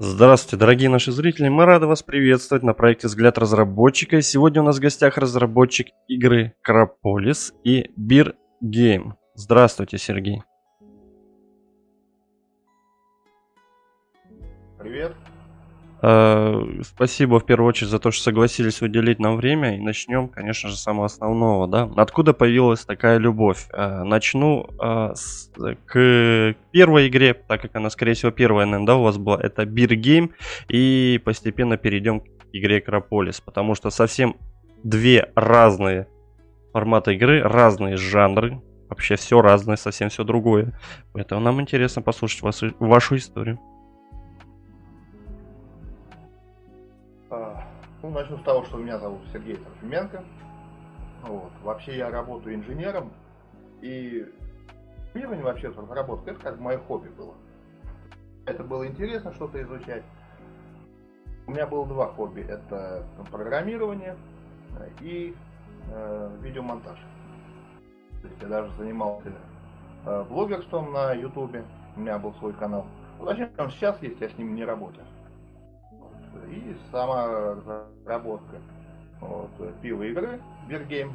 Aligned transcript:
Здравствуйте, 0.00 0.56
дорогие 0.56 0.90
наши 0.90 1.12
зрители, 1.12 1.48
мы 1.48 1.66
рады 1.66 1.86
вас 1.86 2.02
приветствовать 2.02 2.64
на 2.64 2.74
проекте 2.74 3.06
«Взгляд 3.06 3.38
разработчика». 3.38 4.20
Сегодня 4.22 4.60
у 4.60 4.64
нас 4.64 4.78
в 4.78 4.80
гостях 4.80 5.18
разработчик 5.18 5.86
игры 6.08 6.56
Краполис 6.62 7.54
и 7.62 7.92
Бир 7.96 8.34
Гейм. 8.60 9.14
Здравствуйте, 9.36 9.98
Сергей. 9.98 10.42
Привет. 14.80 15.14
Э, 16.06 16.60
Спасибо 16.82 17.40
в 17.40 17.46
первую 17.46 17.68
очередь 17.68 17.90
за 17.90 17.98
то, 17.98 18.10
что 18.10 18.24
согласились 18.24 18.82
уделить 18.82 19.18
нам 19.20 19.36
время. 19.36 19.76
И 19.76 19.80
начнем, 19.80 20.28
конечно 20.28 20.68
же, 20.68 20.76
с 20.76 20.82
самого 20.82 21.06
основного. 21.06 21.66
Да? 21.66 21.90
Откуда 21.96 22.34
появилась 22.34 22.84
такая 22.84 23.16
любовь? 23.18 23.66
Э, 23.72 24.02
Начну 24.04 24.68
э, 24.82 25.12
с- 25.14 25.50
к 25.86 26.54
первой 26.72 27.08
игре, 27.08 27.32
так 27.32 27.62
как 27.62 27.74
она, 27.76 27.88
скорее 27.90 28.12
всего, 28.14 28.30
первая, 28.32 28.66
наверное, 28.66 28.86
да, 28.86 28.96
у 28.96 29.02
вас 29.02 29.16
была. 29.16 29.40
Это 29.40 29.62
Beer 29.62 29.94
Game. 29.96 30.30
И 30.68 31.20
постепенно 31.24 31.76
перейдем 31.78 32.20
к 32.20 32.26
игре 32.52 32.78
Акрополис. 32.78 33.40
Потому 33.40 33.74
что 33.74 33.90
совсем 33.90 34.36
две 34.82 35.30
разные 35.34 36.06
формата 36.72 37.12
игры, 37.12 37.40
разные 37.42 37.96
жанры. 37.96 38.60
Вообще 38.90 39.16
все 39.16 39.40
разное, 39.40 39.76
совсем 39.76 40.10
все 40.10 40.24
другое. 40.24 40.78
Поэтому 41.14 41.40
нам 41.40 41.60
интересно 41.60 42.02
послушать 42.02 42.42
вашу, 42.42 42.74
вашу 42.78 43.16
историю. 43.16 43.58
Начну 48.14 48.38
с 48.38 48.42
того, 48.42 48.64
что 48.64 48.78
меня 48.78 48.98
зовут 48.98 49.20
Сергей 49.32 49.56
Трофименко. 49.56 50.24
Вот. 51.22 51.52
Вообще 51.62 51.96
я 51.96 52.10
работаю 52.10 52.54
инженером, 52.54 53.12
и 53.80 54.26
инженирование 55.12 55.44
вообще 55.44 55.68
разработка, 55.68 56.30
это 56.30 56.40
как 56.40 56.58
мое 56.58 56.78
хобби 56.78 57.08
было. 57.08 57.34
Это 58.46 58.62
было 58.62 58.86
интересно 58.86 59.32
что-то 59.34 59.62
изучать. 59.62 60.02
У 61.46 61.50
меня 61.50 61.66
было 61.66 61.86
два 61.86 62.08
хобби. 62.08 62.40
Это 62.40 63.06
программирование 63.30 64.16
и 65.00 65.34
э, 65.88 66.38
видеомонтаж. 66.40 66.98
То 68.22 68.28
есть 68.28 68.40
я 68.40 68.48
даже 68.48 68.72
занимался 68.72 69.32
э, 70.06 70.24
блогерством 70.24 70.92
на 70.92 71.12
ютубе. 71.12 71.64
У 71.96 72.00
меня 72.00 72.18
был 72.18 72.32
свой 72.34 72.52
канал. 72.54 72.86
Ну, 73.18 73.26
Зачем 73.26 73.50
он 73.58 73.70
сейчас 73.70 74.00
есть, 74.02 74.20
я 74.20 74.28
с 74.28 74.38
ним 74.38 74.54
не 74.54 74.64
работаю. 74.64 75.06
И 76.50 76.76
сама 76.90 77.26
разработка 77.26 78.56
вот, 79.20 79.50
пиво 79.80 80.02
игры 80.02 80.40
Game. 80.68 81.12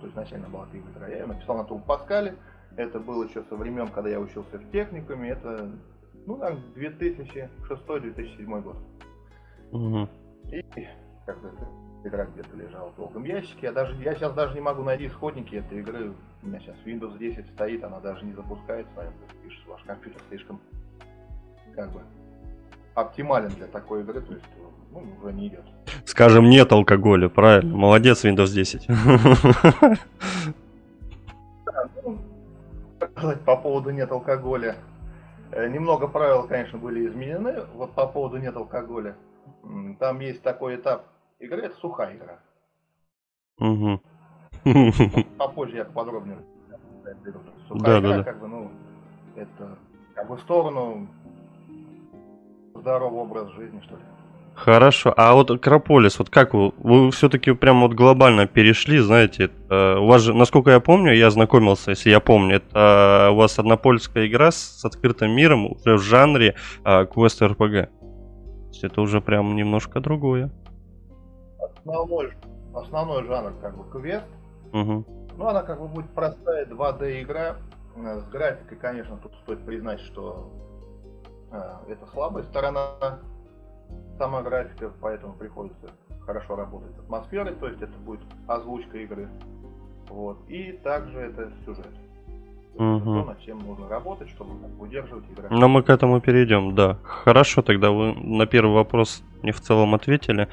То 0.00 0.06
есть 0.06 0.12
изначально 0.12 0.48
была 0.48 0.66
пиво 0.66 0.88
игра. 0.90 1.08
Я 1.08 1.18
ее 1.18 1.26
написал 1.26 1.56
на 1.56 1.64
том 1.64 1.82
Паскале. 1.82 2.36
Это 2.76 3.00
было 3.00 3.24
еще 3.24 3.42
со 3.44 3.56
времен, 3.56 3.88
когда 3.88 4.10
я 4.10 4.20
учился 4.20 4.58
в 4.58 4.70
техникуме. 4.70 5.30
Это, 5.30 5.70
ну, 6.26 6.38
там, 6.38 6.60
2006-2007 6.74 8.60
год. 8.62 8.76
Мгм. 9.72 10.08
И 10.52 10.62
как 11.24 11.40
бы 11.40 11.48
эта 11.48 11.68
игра 12.08 12.24
где-то 12.26 12.56
лежала 12.56 12.90
в 12.90 12.96
долгом 12.96 13.24
ящике. 13.24 13.66
Я, 13.66 13.72
даже, 13.72 13.94
я 14.02 14.14
сейчас 14.14 14.34
даже 14.34 14.54
не 14.54 14.60
могу 14.60 14.82
найти 14.82 15.06
исходники 15.06 15.56
этой 15.56 15.80
игры. 15.80 16.12
У 16.42 16.46
меня 16.46 16.60
сейчас 16.60 16.76
Windows 16.84 17.18
10 17.18 17.46
стоит, 17.48 17.82
она 17.82 18.00
даже 18.00 18.24
не 18.24 18.32
запускается. 18.32 18.92
Наверное, 18.94 19.18
пишет, 19.42 19.66
ваш 19.66 19.82
компьютер 19.82 20.20
слишком 20.28 20.60
как 21.74 21.92
бы 21.92 22.00
оптимален 22.96 23.50
для 23.50 23.66
такой 23.66 24.00
игры, 24.00 24.20
то 24.20 24.32
есть 24.32 24.44
ну, 24.92 25.04
уже 25.22 25.32
не 25.32 25.48
идет. 25.48 25.64
Скажем, 26.04 26.48
нет 26.48 26.72
алкоголя, 26.72 27.28
правильно. 27.28 27.76
Молодец, 27.76 28.24
Windows 28.24 28.52
10. 28.52 28.88
Ну, 32.02 32.18
как 32.98 33.10
сказать, 33.12 33.40
по 33.42 33.56
поводу 33.56 33.90
нет 33.90 34.10
алкоголя. 34.10 34.76
Э, 35.52 35.68
Немного 35.68 36.08
правил, 36.08 36.46
конечно, 36.48 36.78
были 36.78 37.06
изменены. 37.06 37.64
Вот 37.74 37.92
по 37.92 38.06
поводу 38.06 38.38
нет 38.38 38.56
алкоголя. 38.56 39.16
Там 39.98 40.20
есть 40.20 40.42
такой 40.42 40.76
этап 40.76 41.06
игры, 41.38 41.62
это 41.62 41.76
сухая 41.76 42.16
игра. 42.16 42.38
Мгм. 43.58 44.00
Попозже 45.38 45.76
я 45.76 45.84
подробнее. 45.84 46.38
Сухая 47.68 47.82
Да, 47.84 47.98
игра, 48.00 48.10
да, 48.10 48.16
да. 48.18 48.24
как 48.24 48.40
бы, 48.40 48.48
ну, 48.48 48.70
это 49.36 49.78
как 50.14 50.28
бы 50.28 50.36
в 50.36 50.40
сторону 50.40 51.08
здорового 52.86 53.22
образа 53.22 53.50
жизни, 53.50 53.80
что 53.80 53.96
ли. 53.96 54.02
Хорошо. 54.54 55.12
А 55.16 55.34
вот 55.34 55.50
Акрополис, 55.50 56.18
вот 56.18 56.30
как 56.30 56.54
вы? 56.54 56.72
Вы 56.78 57.10
все-таки 57.10 57.52
прям 57.52 57.82
вот 57.82 57.92
глобально 57.92 58.46
перешли, 58.46 59.00
знаете, 59.00 59.44
это, 59.44 59.98
у 59.98 60.06
вас 60.06 60.22
же, 60.22 60.32
насколько 60.32 60.70
я 60.70 60.80
помню, 60.80 61.12
я 61.12 61.30
знакомился, 61.30 61.90
если 61.90 62.10
я 62.10 62.20
помню, 62.20 62.56
это 62.56 63.30
у 63.32 63.36
вас 63.36 63.58
однопольская 63.58 64.26
игра 64.26 64.50
с, 64.50 64.80
с 64.80 64.84
открытым 64.84 65.32
миром 65.32 65.66
уже 65.66 65.96
в 65.96 66.00
жанре 66.00 66.54
а, 66.84 67.04
квест 67.04 67.42
РПГ. 67.42 67.58
То 67.58 68.68
есть 68.68 68.84
это 68.84 69.00
уже 69.02 69.20
прям 69.20 69.56
немножко 69.56 70.00
другое. 70.00 70.50
Основной, 71.58 72.32
основной 72.72 73.24
жанр 73.24 73.52
как 73.60 73.76
бы 73.76 73.84
квест. 73.90 74.24
Мгм. 74.72 75.04
Ну, 75.36 75.46
она 75.46 75.62
как 75.62 75.80
бы 75.80 75.88
будет 75.88 76.08
простая 76.14 76.64
2D 76.64 77.22
игра. 77.22 77.56
Э, 77.96 78.20
С 78.20 78.24
графикой, 78.30 78.78
конечно, 78.78 79.18
тут 79.22 79.32
стоит 79.42 79.64
признать, 79.66 80.00
что 80.00 80.50
э, 80.54 80.65
это 81.88 82.06
слабая 82.12 82.44
сторона. 82.44 83.20
Сама 84.18 84.42
графика, 84.42 84.92
поэтому 85.00 85.34
приходится 85.34 85.90
хорошо 86.20 86.56
работать 86.56 86.94
с 86.96 86.98
атмосферой, 86.98 87.54
то 87.54 87.68
есть 87.68 87.80
это 87.80 87.96
будет 87.98 88.22
озвучка 88.48 88.98
игры. 88.98 89.28
Вот. 90.08 90.38
И 90.48 90.72
также 90.72 91.20
это 91.20 91.52
сюжет. 91.64 91.94
Мгм. 92.78 93.04
То, 93.04 93.24
над 93.24 93.40
чем 93.40 93.58
нужно 93.60 93.88
работать, 93.88 94.28
чтобы 94.28 94.50
удерживать 94.78 95.24
игру. 95.30 95.46
Но 95.50 95.68
мы 95.68 95.82
к 95.82 95.88
этому 95.88 96.20
перейдем, 96.20 96.74
да. 96.74 96.98
Хорошо, 97.02 97.62
тогда 97.62 97.90
вы 97.90 98.12
на 98.14 98.46
первый 98.46 98.74
вопрос 98.74 99.22
мне 99.42 99.52
в 99.52 99.60
целом 99.60 99.94
ответили. 99.94 100.48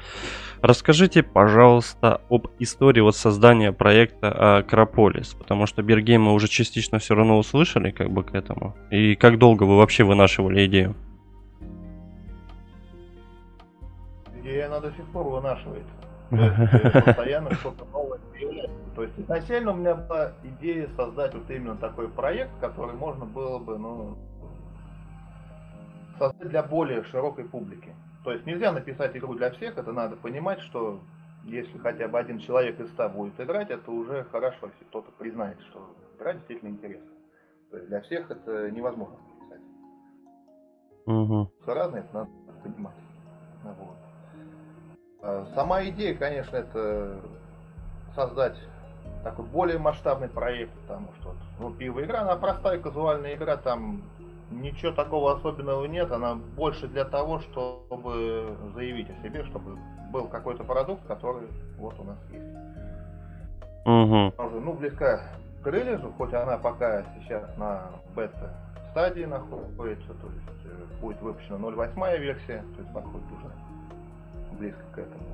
Расскажите, 0.62 1.22
пожалуйста, 1.22 2.22
об 2.30 2.46
истории 2.58 3.00
вот 3.00 3.16
создания 3.16 3.72
проекта 3.72 4.58
Акрополис, 4.58 5.34
потому 5.34 5.66
что 5.66 5.82
Бергейм 5.82 6.22
мы 6.22 6.32
уже 6.32 6.48
частично 6.48 6.98
все 6.98 7.14
равно 7.14 7.38
услышали 7.38 7.90
как 7.90 8.10
бы 8.10 8.24
к 8.24 8.34
этому. 8.34 8.74
И 8.90 9.14
как 9.16 9.38
долго 9.38 9.64
вы 9.64 9.76
вообще 9.76 10.04
вынашивали 10.04 10.64
идею? 10.64 10.94
Идея 14.40 14.66
она 14.66 14.80
до 14.80 14.90
сих 14.92 15.04
пор 15.06 15.28
вынашивает. 15.28 15.84
Э, 16.36 16.90
постоянно 17.04 17.54
что-то 17.54 17.84
новое 17.86 18.18
появляется. 18.32 18.74
То 18.94 19.02
есть 19.02 19.18
изначально 19.18 19.72
у 19.72 19.76
меня 19.76 19.94
была 19.94 20.32
идея 20.42 20.88
создать 20.96 21.34
вот 21.34 21.50
именно 21.50 21.76
такой 21.76 22.08
проект, 22.08 22.52
который 22.60 22.94
можно 22.94 23.24
было 23.24 23.58
бы, 23.58 23.78
ну, 23.78 24.18
создать 26.18 26.48
для 26.48 26.62
более 26.62 27.02
широкой 27.04 27.44
публики. 27.44 27.94
То 28.22 28.32
есть 28.32 28.46
нельзя 28.46 28.72
написать 28.72 29.16
игру 29.16 29.34
для 29.34 29.50
всех, 29.50 29.76
это 29.76 29.92
надо 29.92 30.16
понимать, 30.16 30.60
что 30.60 31.00
если 31.44 31.76
хотя 31.78 32.08
бы 32.08 32.18
один 32.18 32.38
человек 32.38 32.80
из 32.80 32.88
ста 32.90 33.08
будет 33.08 33.38
играть, 33.38 33.70
это 33.70 33.90
уже 33.90 34.24
хорошо, 34.24 34.66
если 34.66 34.84
кто-то 34.84 35.10
признает, 35.12 35.60
что 35.62 35.94
игра 36.16 36.32
действительно 36.32 36.70
интересна. 36.70 37.10
То 37.70 37.76
есть 37.76 37.88
для 37.88 38.00
всех 38.00 38.30
это 38.30 38.70
невозможно 38.70 39.16
написать. 39.16 39.60
Мгм. 41.06 41.50
Все 41.62 41.74
разное, 41.74 42.00
это 42.00 42.14
надо 42.14 42.30
понимать. 42.62 42.94
Вот. 43.64 44.03
А 45.26 45.46
Сама 45.54 45.82
идея, 45.86 46.14
конечно, 46.14 46.56
это 46.56 47.16
создать 48.14 48.56
такой 49.22 49.46
более 49.46 49.78
масштабный 49.78 50.28
проект, 50.28 50.72
потому 50.82 51.08
что 51.18 51.30
вот, 51.30 51.38
ну, 51.58 51.70
пиво 51.72 52.04
игра, 52.04 52.20
она 52.20 52.36
простая 52.36 52.78
казуальная 52.78 53.34
игра, 53.34 53.56
там 53.56 54.02
ничего 54.50 54.92
такого 54.92 55.32
особенного 55.32 55.86
нет, 55.86 56.12
она 56.12 56.34
больше 56.34 56.88
для 56.88 57.06
того, 57.06 57.38
чтобы 57.40 58.54
заявить 58.74 59.08
о 59.08 59.22
себе, 59.22 59.44
чтобы 59.44 59.78
был 60.12 60.28
какой-то 60.28 60.62
продукт, 60.62 61.06
который 61.06 61.48
вот 61.78 61.98
у 61.98 62.04
нас 62.04 62.18
есть. 62.30 62.44
Она 64.36 64.46
уже, 64.46 64.60
ну, 64.60 64.74
близка 64.74 65.22
к 65.62 65.66
релизу, 65.66 66.12
хоть 66.18 66.34
она 66.34 66.58
пока 66.58 67.02
сейчас 67.14 67.44
на 67.56 67.84
бета 68.14 68.52
стадии 68.90 69.24
находится, 69.24 70.08
то 70.08 70.26
есть 70.28 70.66
э, 70.66 71.00
будет 71.00 71.20
выпущена 71.22 71.56
0.8 71.56 72.18
версия, 72.18 72.62
то 72.76 72.82
есть 72.82 72.92
подходит 72.92 73.26
уже 73.32 73.50
близко 74.58 74.82
к 74.94 74.98
этому. 74.98 75.24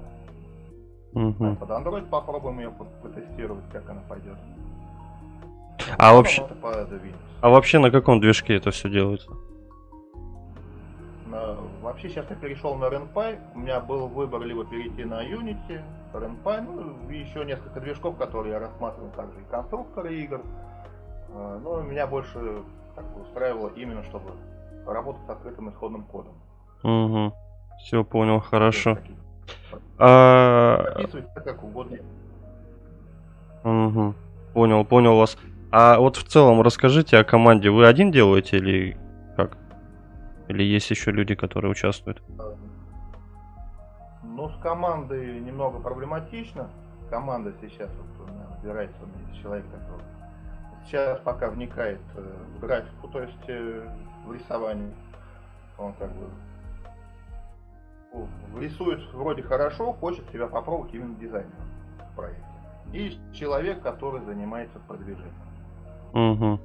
Мгм. 1.12 1.56
Под 1.56 1.70
Android 1.70 2.08
попробуем 2.08 2.58
ее 2.60 2.70
по- 2.70 2.84
потестировать, 2.84 3.64
как 3.72 3.88
она 3.90 4.00
пойдет. 4.08 4.36
А 5.98 6.14
вообще, 6.14 6.42
под 6.42 6.92
Windows. 6.92 7.14
а 7.40 7.48
вообще 7.48 7.78
на 7.78 7.90
каком 7.90 8.20
движке 8.20 8.54
это 8.56 8.70
все 8.70 8.88
делается? 8.88 9.30
На- 11.26 11.56
Вообще 11.82 12.08
сейчас 12.10 12.26
я 12.28 12.36
перешел 12.36 12.74
на 12.76 12.84
RenPy, 12.86 13.38
у 13.54 13.58
меня 13.58 13.80
был 13.80 14.06
выбор 14.08 14.42
либо 14.42 14.64
перейти 14.64 15.04
на 15.04 15.22
Unity, 15.24 15.80
RenPy, 16.12 16.60
ну 16.60 17.10
и 17.10 17.18
еще 17.18 17.44
несколько 17.44 17.80
движков, 17.80 18.16
которые 18.16 18.52
я 18.52 18.58
рассматривал, 18.60 19.10
также 19.10 19.40
и 19.40 19.44
конструкторы 19.50 20.14
игр. 20.16 20.42
А, 21.32 21.58
Но 21.62 21.80
меня 21.82 22.06
больше 22.06 22.62
как 22.94 23.04
бы 23.14 23.22
устраивало 23.22 23.68
именно, 23.76 24.02
чтобы 24.04 24.32
работать 24.86 25.24
с 25.26 25.30
открытым 25.30 25.70
исходным 25.70 26.02
кодом. 26.04 26.34
Угу. 26.82 27.32
Все 27.82 28.04
понял, 28.04 28.40
хорошо. 28.40 28.98
А, 29.98 30.94
как 31.44 31.62
угодно. 31.62 31.98
Мгм. 33.64 34.14
Понял, 34.54 34.84
понял 34.84 35.16
вас. 35.16 35.36
А 35.70 35.98
вот 35.98 36.16
в 36.16 36.24
целом 36.24 36.62
расскажите 36.62 37.18
о 37.18 37.24
команде. 37.24 37.70
Вы 37.70 37.86
один 37.86 38.10
делаете 38.10 38.56
или 38.56 38.96
как? 39.36 39.56
Или 40.48 40.62
есть 40.62 40.90
еще 40.90 41.10
люди, 41.10 41.34
которые 41.34 41.70
участвуют? 41.70 42.22
Ну, 44.22 44.48
с 44.48 44.56
командой 44.62 45.40
немного 45.40 45.78
проблематично. 45.78 46.70
Команда 47.10 47.52
сейчас, 47.60 47.90
вот 47.90 48.28
у 48.28 48.32
меня 48.32 48.46
набирается 48.56 48.96
у 49.02 49.06
меня 49.06 49.42
человек, 49.42 49.64
который 49.70 50.04
сейчас 50.86 51.20
пока 51.20 51.50
вникает 51.50 52.00
э, 52.16 52.22
в 52.56 52.60
графику, 52.60 53.08
то 53.08 53.20
есть 53.20 53.48
э, 53.48 53.86
в 54.26 54.32
рисование. 54.32 54.92
Он 55.78 55.92
как 55.94 56.10
бы 56.10 56.26
рисует 58.58 59.00
вроде 59.12 59.42
хорошо, 59.42 59.92
хочет 59.92 60.24
себя 60.32 60.46
попробовать 60.46 60.94
именно 60.94 61.14
дизайнером 61.16 61.52
в 62.12 62.16
проекте. 62.16 62.44
И 62.92 63.18
человек, 63.32 63.82
который 63.82 64.20
занимается 64.24 64.78
продвижением. 64.86 65.34
Угу. 66.12 66.60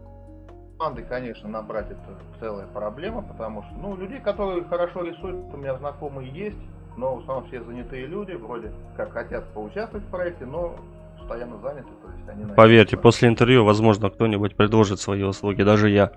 Команды, 0.77 1.03
конечно, 1.03 1.47
набрать 1.47 1.91
это 1.91 2.19
целая 2.39 2.67
проблема, 2.67 3.21
потому 3.21 3.63
что, 3.63 3.73
ну, 3.75 3.95
людей, 3.95 4.19
которые 4.19 4.63
хорошо 4.65 5.03
рисуют, 5.03 5.53
у 5.53 5.57
меня 5.57 5.77
знакомые 5.77 6.29
есть, 6.31 6.59
но 6.97 7.15
в 7.15 7.19
основном 7.19 7.47
все 7.47 7.63
занятые 7.63 8.07
люди, 8.07 8.33
вроде 8.33 8.71
как 8.97 9.11
хотят 9.11 9.45
поучаствовать 9.53 10.05
в 10.05 10.09
проекте, 10.09 10.45
но 10.45 10.75
постоянно 11.17 11.57
заняты, 11.59 11.89
то 12.01 12.09
есть 12.11 12.27
они... 12.27 12.45
Поверьте, 12.55 12.97
после 12.97 13.29
интервью, 13.29 13.63
возможно, 13.63 14.09
кто-нибудь 14.09 14.55
предложит 14.55 14.99
свои 14.99 15.23
услуги, 15.23 15.63
даже 15.63 15.89
я. 15.89 16.11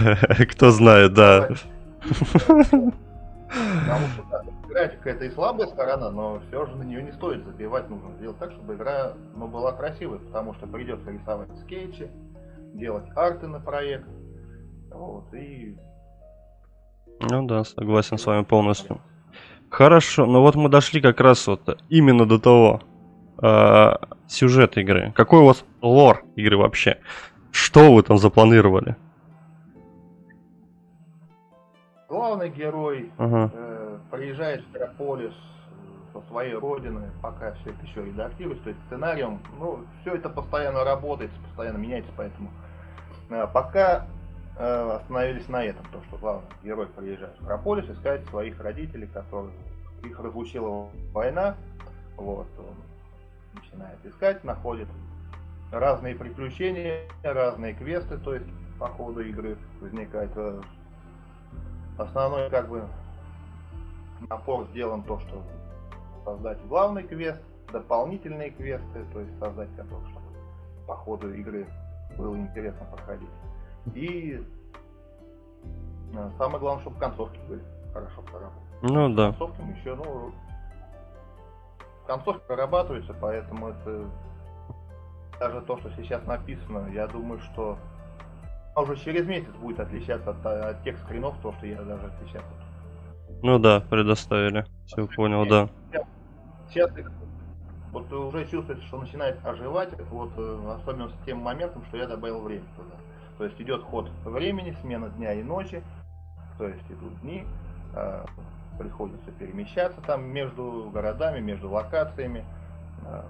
Кто 0.52 0.70
знает, 0.70 1.14
да. 1.14 1.48
Потому 3.50 4.06
что 4.14 4.24
да, 4.30 4.42
графика 4.68 5.10
это 5.10 5.24
и 5.24 5.30
слабая 5.30 5.66
сторона, 5.66 6.10
но 6.10 6.40
все 6.48 6.66
же 6.66 6.76
на 6.76 6.82
нее 6.82 7.02
не 7.02 7.12
стоит 7.12 7.44
забивать. 7.44 7.88
Нужно 7.90 8.14
сделать 8.16 8.38
так, 8.38 8.52
чтобы 8.52 8.74
игра 8.74 9.14
ну, 9.34 9.48
была 9.48 9.72
красивой, 9.72 10.20
потому 10.20 10.54
что 10.54 10.66
придется 10.66 11.10
рисовать 11.10 11.48
скетчи, 11.64 12.08
делать 12.74 13.04
арты 13.16 13.48
на 13.48 13.60
проект. 13.60 14.06
Вот, 14.90 15.32
и... 15.34 15.76
Ну 17.20 17.46
да, 17.46 17.64
согласен 17.64 18.18
с 18.18 18.26
вами 18.26 18.44
полностью. 18.44 19.00
Хорошо, 19.68 20.26
но 20.26 20.42
вот 20.42 20.54
мы 20.54 20.68
дошли 20.68 21.00
как 21.00 21.20
раз 21.20 21.46
вот 21.46 21.78
именно 21.88 22.26
до 22.26 22.38
того 22.38 22.80
э, 23.42 23.92
сюжет 24.26 24.76
игры. 24.76 25.12
Какой 25.14 25.40
у 25.40 25.46
вас 25.46 25.64
лор 25.80 26.24
игры 26.34 26.56
вообще? 26.56 26.98
Что 27.52 27.92
вы 27.92 28.02
там 28.02 28.18
запланировали? 28.18 28.96
Главный 32.20 32.50
герой 32.50 33.10
Ага. 33.16 33.50
э, 33.54 33.98
приезжает 34.10 34.62
в 34.62 34.74
Мегаполис 34.74 35.32
со 36.12 36.20
своей 36.28 36.52
родины, 36.52 37.10
пока 37.22 37.52
все 37.52 37.70
это 37.70 37.86
еще 37.86 38.04
редактируется, 38.04 38.64
то 38.64 38.68
есть 38.68 38.82
сценарием, 38.88 39.40
ну, 39.58 39.86
все 40.02 40.16
это 40.16 40.28
постоянно 40.28 40.84
работает, 40.84 41.30
постоянно 41.46 41.78
меняется, 41.78 42.12
поэтому 42.14 42.50
э, 43.30 43.46
пока 43.54 44.06
э, 44.58 44.96
остановились 45.00 45.48
на 45.48 45.64
этом, 45.64 45.82
то, 45.86 46.02
что 46.08 46.18
главный 46.18 46.46
герой 46.62 46.88
приезжает 46.88 47.38
в 47.38 47.42
Мегаполис 47.42 47.88
искать 47.88 48.22
своих 48.26 48.60
родителей, 48.60 49.06
которые 49.06 49.54
их 50.04 50.20
разлучила 50.20 50.90
война, 51.14 51.56
вот, 52.18 52.48
он 52.58 53.62
начинает 53.62 53.96
искать, 54.04 54.44
находит 54.44 54.88
разные 55.72 56.14
приключения, 56.14 56.98
разные 57.22 57.72
квесты, 57.72 58.18
то 58.18 58.34
есть 58.34 58.46
по 58.78 58.88
ходу 58.88 59.22
игры 59.22 59.56
возникает 59.80 60.32
э, 60.36 60.60
Основной 62.00 62.48
как 62.48 62.66
бы 62.68 62.82
напор 64.30 64.66
сделан 64.68 65.02
то, 65.02 65.18
что 65.20 65.42
создать 66.24 66.58
главный 66.66 67.02
квест, 67.02 67.42
дополнительные 67.70 68.50
квесты, 68.50 69.04
то 69.12 69.20
есть 69.20 69.38
создать 69.38 69.68
которые, 69.76 70.08
чтобы 70.08 70.26
по 70.86 70.94
ходу 70.96 71.32
игры 71.34 71.66
было 72.16 72.36
интересно 72.36 72.86
проходить. 72.86 73.28
И 73.94 74.42
э, 76.14 76.30
самое 76.38 76.58
главное, 76.58 76.80
чтобы 76.80 76.98
концовки 76.98 77.38
были 77.46 77.62
хорошо 77.92 78.22
проработаны. 78.22 78.64
Ну 78.82 79.14
да. 79.14 79.26
Концовки 79.26 79.60
еще, 79.78 79.94
ну, 79.94 80.32
концовки 82.06 82.40
прорабатываются, 82.46 83.14
поэтому 83.20 83.68
это 83.68 84.06
даже 85.38 85.60
то, 85.62 85.76
что 85.78 85.90
сейчас 85.96 86.24
написано, 86.26 86.88
я 86.94 87.06
думаю, 87.06 87.40
что 87.40 87.76
а 88.74 88.82
уже 88.82 88.96
через 88.96 89.26
месяц 89.26 89.50
будет 89.60 89.80
отличаться 89.80 90.30
от, 90.30 90.46
от 90.46 90.82
тех 90.82 90.98
скринов, 90.98 91.34
то, 91.42 91.52
что 91.52 91.66
я 91.66 91.82
даже 91.82 92.12
сейчас. 92.26 92.42
Ну 93.42 93.58
да, 93.58 93.80
предоставили. 93.80 94.64
Все 94.86 95.06
понял, 95.06 95.46
да. 95.46 95.68
Сейчас 96.68 96.90
вот 97.92 98.12
уже 98.12 98.46
чувствуется, 98.46 98.86
что 98.86 99.00
начинает 99.00 99.44
оживать, 99.44 99.90
вот 100.10 100.30
э, 100.36 100.76
особенно 100.76 101.08
с 101.08 101.14
тем 101.26 101.38
моментом, 101.38 101.84
что 101.86 101.96
я 101.96 102.06
добавил 102.06 102.40
время 102.40 102.64
туда. 102.76 102.94
То 103.38 103.44
есть 103.44 103.60
идет 103.60 103.82
ход 103.82 104.08
времени, 104.24 104.76
смена 104.80 105.08
дня 105.08 105.32
и 105.32 105.42
ночи, 105.42 105.82
то 106.56 106.68
есть 106.68 106.84
идут 106.88 107.20
дни, 107.22 107.44
э, 107.94 108.24
приходится 108.78 109.32
перемещаться 109.32 110.00
там 110.02 110.24
между 110.24 110.88
городами, 110.92 111.40
между 111.40 111.68
локациями. 111.68 112.44
Э, 113.04 113.22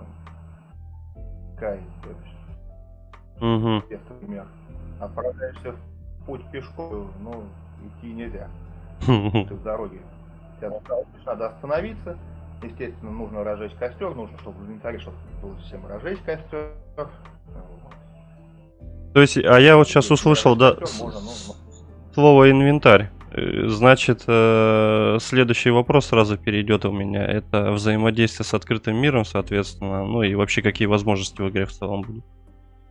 Кай, 1.59 1.81
то 2.03 2.09
есть, 2.09 3.43
угу. 3.43 3.83
например, 4.09 4.47
отправляешься 5.01 5.73
в 5.73 6.27
путь 6.27 6.45
пешком, 6.51 7.11
ну, 7.21 7.45
идти 7.87 8.13
нельзя. 8.13 8.49
Ты 9.01 9.55
в 9.55 9.63
дороге. 9.63 10.01
Надо 11.27 11.49
остановиться. 11.49 12.19
Естественно, 12.63 13.11
нужно 13.11 13.43
разжечь 13.43 13.73
костер, 13.79 14.15
нужно, 14.15 14.39
чтобы 14.41 14.59
в 14.59 14.67
инвентаре, 14.67 14.99
чтобы 14.99 15.17
было 15.41 15.57
всем 15.61 15.87
разжечь 15.87 16.19
костер. 16.19 16.73
То 19.15 19.21
есть, 19.21 19.39
а 19.39 19.59
я 19.59 19.77
вот 19.77 19.89
сейчас 19.89 20.11
услышал, 20.11 20.55
да, 20.57 20.77
слово 22.15 22.51
инвентарь. 22.51 23.11
Э, 23.33 23.69
значит, 23.69 24.25
э, 24.27 25.19
следующий 25.21 25.71
вопрос 25.71 26.07
сразу 26.07 26.37
перейдет 26.37 26.85
у 26.85 26.93
меня. 26.93 27.25
Это 27.25 27.73
взаимодействие 27.73 28.45
с 28.45 28.55
открытым 28.55 28.97
миром, 28.97 29.25
соответственно, 29.25 30.05
ну 30.05 30.23
и 30.23 30.35
вообще 30.35 30.63
какие 30.63 30.87
возможности 30.87 31.41
в 31.41 31.49
игре 31.49 31.67
в 31.67 31.73
целом 31.73 32.03
будут. 32.03 32.25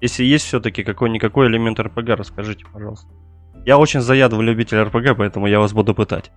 Если 0.01 0.23
есть 0.23 0.45
все-таки 0.45 0.83
какой-никакой 0.83 1.47
элемент 1.47 1.79
РПГ, 1.79 2.09
расскажите, 2.09 2.65
пожалуйста. 2.71 3.07
Я 3.65 3.77
очень 3.77 3.99
заядлый 3.99 4.45
любитель 4.45 4.81
РПГ, 4.81 5.17
поэтому 5.17 5.47
я 5.47 5.59
вас 5.59 5.73
буду 5.73 5.93
пытать. 5.93 6.31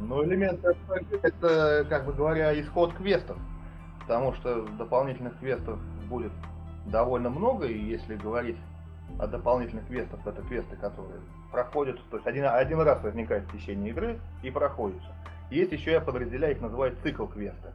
Ну, 0.00 0.24
элемент 0.24 0.60
РПГ 0.64 1.24
это, 1.24 1.86
как 1.88 2.06
бы 2.06 2.12
говоря, 2.12 2.60
исход 2.60 2.92
квестов. 2.94 3.38
Потому 4.00 4.34
что 4.34 4.62
дополнительных 4.78 5.38
квестов 5.38 5.78
будет 6.08 6.32
довольно 6.86 7.30
много, 7.30 7.66
и 7.66 7.78
если 7.78 8.16
говорить 8.16 8.56
о 9.18 9.26
дополнительных 9.26 9.86
квестах, 9.86 10.20
это 10.26 10.42
квесты, 10.42 10.76
которые 10.76 11.20
проходят, 11.50 12.00
то 12.10 12.16
есть 12.16 12.26
один, 12.26 12.46
один 12.46 12.80
раз 12.80 13.02
возникает 13.02 13.44
в 13.44 13.52
течение 13.56 13.90
игры 13.90 14.18
и 14.42 14.50
проходится. 14.50 15.14
Есть 15.50 15.72
еще 15.72 15.92
я 15.92 16.00
подразделяю, 16.00 16.54
их 16.54 16.60
называют 16.60 16.98
цикл 17.02 17.26
квеста. 17.26 17.72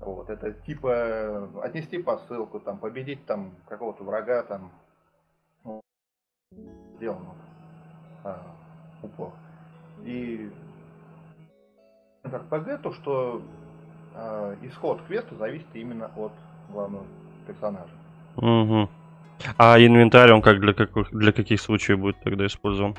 Вот, 0.00 0.30
это 0.30 0.52
типа 0.52 1.50
отнести 1.62 1.98
посылку, 1.98 2.58
там, 2.58 2.78
победить 2.78 3.24
там 3.26 3.52
какого-то 3.68 4.02
врага, 4.02 4.42
там, 4.42 4.72
ну, 5.62 5.82
сделано 6.96 7.34
а, 8.24 8.40
упор. 9.02 9.32
И 10.04 10.50
РПГ, 12.26 12.82
то, 12.82 12.92
что 12.94 13.42
а, 14.14 14.56
исход 14.62 15.02
квеста 15.06 15.34
зависит 15.36 15.68
именно 15.74 16.10
от 16.16 16.32
главного 16.70 17.04
персонажа. 17.46 17.92
Угу. 18.36 18.88
А 19.58 19.78
инвентарь, 19.78 20.32
он 20.32 20.42
как 20.42 20.60
для 20.60 20.72
каких, 20.72 21.10
для 21.10 21.32
каких 21.32 21.60
случаев 21.60 22.00
будет 22.00 22.20
тогда 22.20 22.46
использован? 22.46 22.94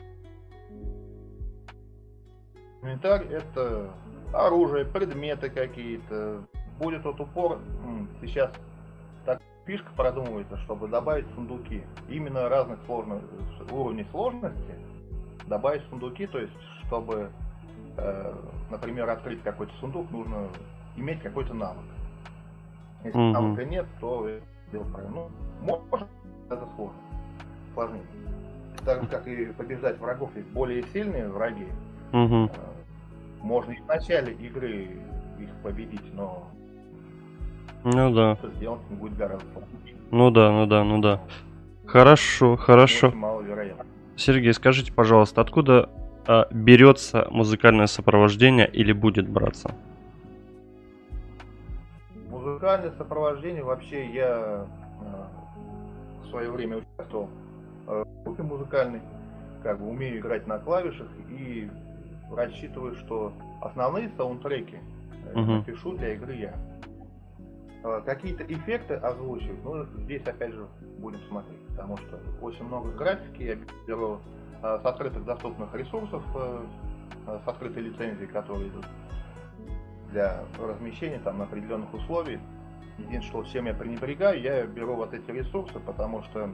Инвентарь 2.82 3.26
это 3.28 3.92
оружие, 4.34 4.86
предметы 4.86 5.50
какие-то, 5.50 6.44
будет 6.82 7.04
тот 7.04 7.20
упор, 7.20 7.60
сейчас 8.22 8.52
так 9.26 9.42
фишка 9.66 9.92
продумывается, 9.96 10.58
чтобы 10.60 10.88
добавить 10.88 11.28
сундуки. 11.36 11.84
Именно 12.10 12.50
разных 12.50 12.80
сложных 12.86 13.22
уровней 13.72 14.06
сложности 14.12 14.76
добавить 15.48 15.84
сундуки, 15.90 16.28
то 16.28 16.40
есть 16.40 16.54
чтобы, 16.86 17.30
э, 17.98 18.34
например, 18.70 19.10
открыть 19.10 19.42
какой-то 19.44 19.74
сундук, 19.80 20.10
нужно 20.12 20.48
иметь 20.96 21.22
какой-то 21.22 21.54
навык. 21.54 21.84
Если 23.04 23.20
mm-hmm. 23.20 23.32
навыка 23.32 23.66
нет, 23.66 23.86
то 24.00 24.30
дело 24.72 24.84
правильно. 24.86 25.30
Ну, 25.62 25.82
может, 25.90 26.08
это 26.50 26.68
сложно. 26.76 26.98
Сложнее. 27.74 28.04
Так 28.86 29.02
же, 29.02 29.08
как 29.08 29.28
и 29.28 29.46
побеждать 29.54 30.00
врагов, 30.00 30.36
есть 30.36 30.48
более 30.50 30.84
сильные 30.94 31.28
враги. 31.30 31.68
Mm-hmm. 32.12 32.52
Можно 33.42 33.72
и 33.72 33.82
в 33.82 33.88
начале 33.88 34.34
игры 34.34 34.98
их 35.40 35.50
победить, 35.64 36.14
но 36.14 36.48
ну 37.84 38.14
да. 38.14 38.38
сделать 38.56 38.82
будет 38.90 39.18
гораздо. 39.18 39.46
Ну 40.12 40.32
да, 40.32 40.52
ну 40.52 40.66
да, 40.66 40.84
ну 40.84 41.00
да. 41.00 41.22
Хорошо, 41.86 42.56
хорошо. 42.58 43.12
Сергей, 44.16 44.54
скажите, 44.54 44.94
пожалуйста, 44.94 45.42
откуда 45.42 45.90
а, 46.28 46.48
берется 46.52 47.28
музыкальное 47.32 47.88
сопровождение 47.88 48.70
или 48.70 48.94
будет 48.94 49.28
браться? 49.28 49.74
Музыкальное 52.30 52.92
сопровождение 52.98 53.64
вообще 53.64 54.06
я 54.12 54.68
а, 55.02 55.28
в 56.24 56.30
свое 56.30 56.52
время 56.52 56.78
участвовал 56.78 57.30
группе 58.24 58.44
музыкальной, 58.44 59.02
как 59.64 59.80
бы 59.80 59.90
умею 59.90 60.20
играть 60.20 60.48
на 60.48 60.60
клавишах 60.60 61.08
и 61.30 61.70
рассчитываю, 62.32 62.96
что 62.96 63.34
основные 63.62 64.10
саундтреки 64.18 64.78
uh-huh. 65.34 65.58
напишу 65.58 65.98
для 65.98 66.14
игры 66.14 66.36
я. 66.36 66.54
А, 67.84 68.02
какие-то 68.02 68.44
эффекты 68.44 68.96
озвучивать, 68.96 69.64
ну, 69.64 69.86
здесь 70.04 70.22
опять 70.26 70.54
же 70.54 70.68
будем 71.00 71.20
смотреть, 71.28 71.60
потому 71.70 71.98
что 71.98 72.20
очень 72.42 72.64
много 72.66 72.92
графики 72.92 73.42
я 73.42 73.58
беру 73.88 74.20
а, 74.62 74.80
с 74.80 74.86
открытых 74.86 75.26
доступных 75.26 75.74
ресурсов, 75.74 76.24
э, 76.36 76.66
с 77.44 77.48
открытой 77.48 77.84
лицензией, 77.84 78.28
которые 78.28 78.70
идут 78.70 78.86
для 80.12 80.44
размещения 80.60 81.20
там 81.20 81.40
на 81.40 81.46
определенных 81.46 81.92
условиях. 81.94 82.40
Единственное, 82.98 83.44
что 83.44 83.44
чем 83.52 83.66
я 83.66 83.74
пренебрегаю, 83.74 84.40
я 84.40 84.66
беру 84.68 84.96
вот 84.96 85.14
эти 85.14 85.32
ресурсы, 85.32 85.80
потому 85.80 86.22
что 86.24 86.52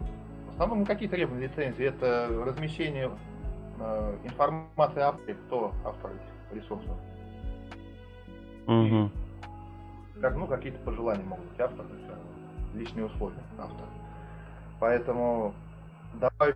в 0.47 0.51
основном 0.51 0.85
какие 0.85 1.09
требования 1.09 1.47
лицензии? 1.47 1.85
Это 1.85 2.29
размещение 2.45 3.11
информации 4.23 5.01
о 5.01 5.13
кто 5.13 5.73
автор 5.83 6.11
ресурсов. 6.51 6.95
Угу. 8.67 9.11
Как, 10.21 10.35
ну, 10.35 10.47
какие-то 10.47 10.79
пожелания 10.79 11.23
могут 11.23 11.45
быть 11.45 11.59
автора, 11.59 11.87
личные 12.73 13.05
условия 13.05 13.43
автора. 13.57 13.89
Поэтому 14.79 15.53
добавить 16.15 16.55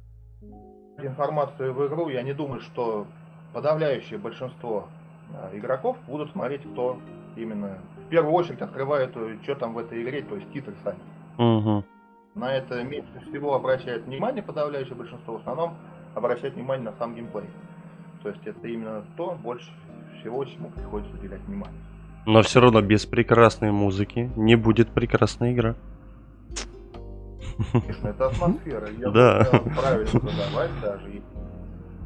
информацию 0.99 1.73
в 1.73 1.87
игру, 1.87 2.09
я 2.09 2.21
не 2.21 2.33
думаю, 2.33 2.61
что 2.61 3.07
подавляющее 3.53 4.19
большинство 4.19 4.87
э, 5.33 5.57
игроков 5.57 5.97
будут 6.07 6.31
смотреть, 6.31 6.61
кто 6.73 6.99
именно 7.35 7.77
в 8.05 8.09
первую 8.09 8.33
очередь 8.33 8.61
открывает, 8.61 9.11
э, 9.15 9.37
что 9.43 9.55
там 9.55 9.73
в 9.73 9.79
этой 9.79 10.03
игре, 10.03 10.21
то 10.21 10.35
есть 10.35 10.51
титры 10.51 10.75
сами. 10.83 10.99
Угу. 11.37 11.83
На 12.35 12.53
это 12.53 12.83
меньше 12.83 13.19
всего 13.29 13.55
обращает 13.55 14.03
внимание 14.03 14.43
подавляющее 14.43 14.95
большинство, 14.95 15.37
в 15.37 15.41
основном 15.41 15.75
обращает 16.15 16.53
внимание 16.53 16.91
на 16.91 16.97
сам 16.97 17.15
геймплей. 17.15 17.49
То 18.23 18.29
есть 18.29 18.45
это 18.45 18.67
именно 18.67 19.03
то, 19.17 19.37
больше 19.41 19.69
всего, 20.19 20.45
чему 20.45 20.69
приходится 20.69 21.13
уделять 21.15 21.41
внимание. 21.41 21.81
Но 22.25 22.41
все 22.43 22.59
равно 22.61 22.81
без 22.81 23.05
прекрасной 23.05 23.71
музыки 23.71 24.31
не 24.35 24.55
будет 24.55 24.89
прекрасной 24.89 25.53
игры. 25.53 25.75
Конечно, 27.71 28.07
это 28.07 28.27
атмосфера. 28.27 28.89
Я 28.99 29.09
да. 29.09 29.45
правильно 29.75 30.07
задавать 30.07 30.71
даже. 30.81 31.21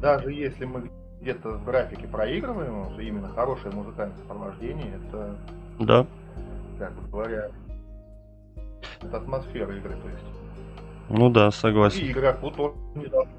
Даже 0.00 0.32
если 0.32 0.64
мы 0.64 0.90
где-то 1.20 1.50
в 1.50 1.64
графике 1.64 2.06
проигрываем, 2.06 2.86
уже 2.86 3.04
именно 3.04 3.28
хорошее 3.28 3.74
музыкальное 3.74 4.16
сопровождение, 4.18 5.00
это, 5.08 5.36
да. 5.78 6.06
как 6.78 6.92
бы 6.94 7.08
говоря, 7.08 7.50
это 9.02 9.16
атмосфера 9.16 9.76
игры, 9.76 9.96
то 9.96 10.08
есть. 10.08 10.24
Ну 11.08 11.30
да, 11.30 11.50
согласен. 11.50 12.04
И 12.04 12.12
игроку 12.12 12.50
тоже 12.50 12.74
не 12.94 13.06
должен. 13.06 13.32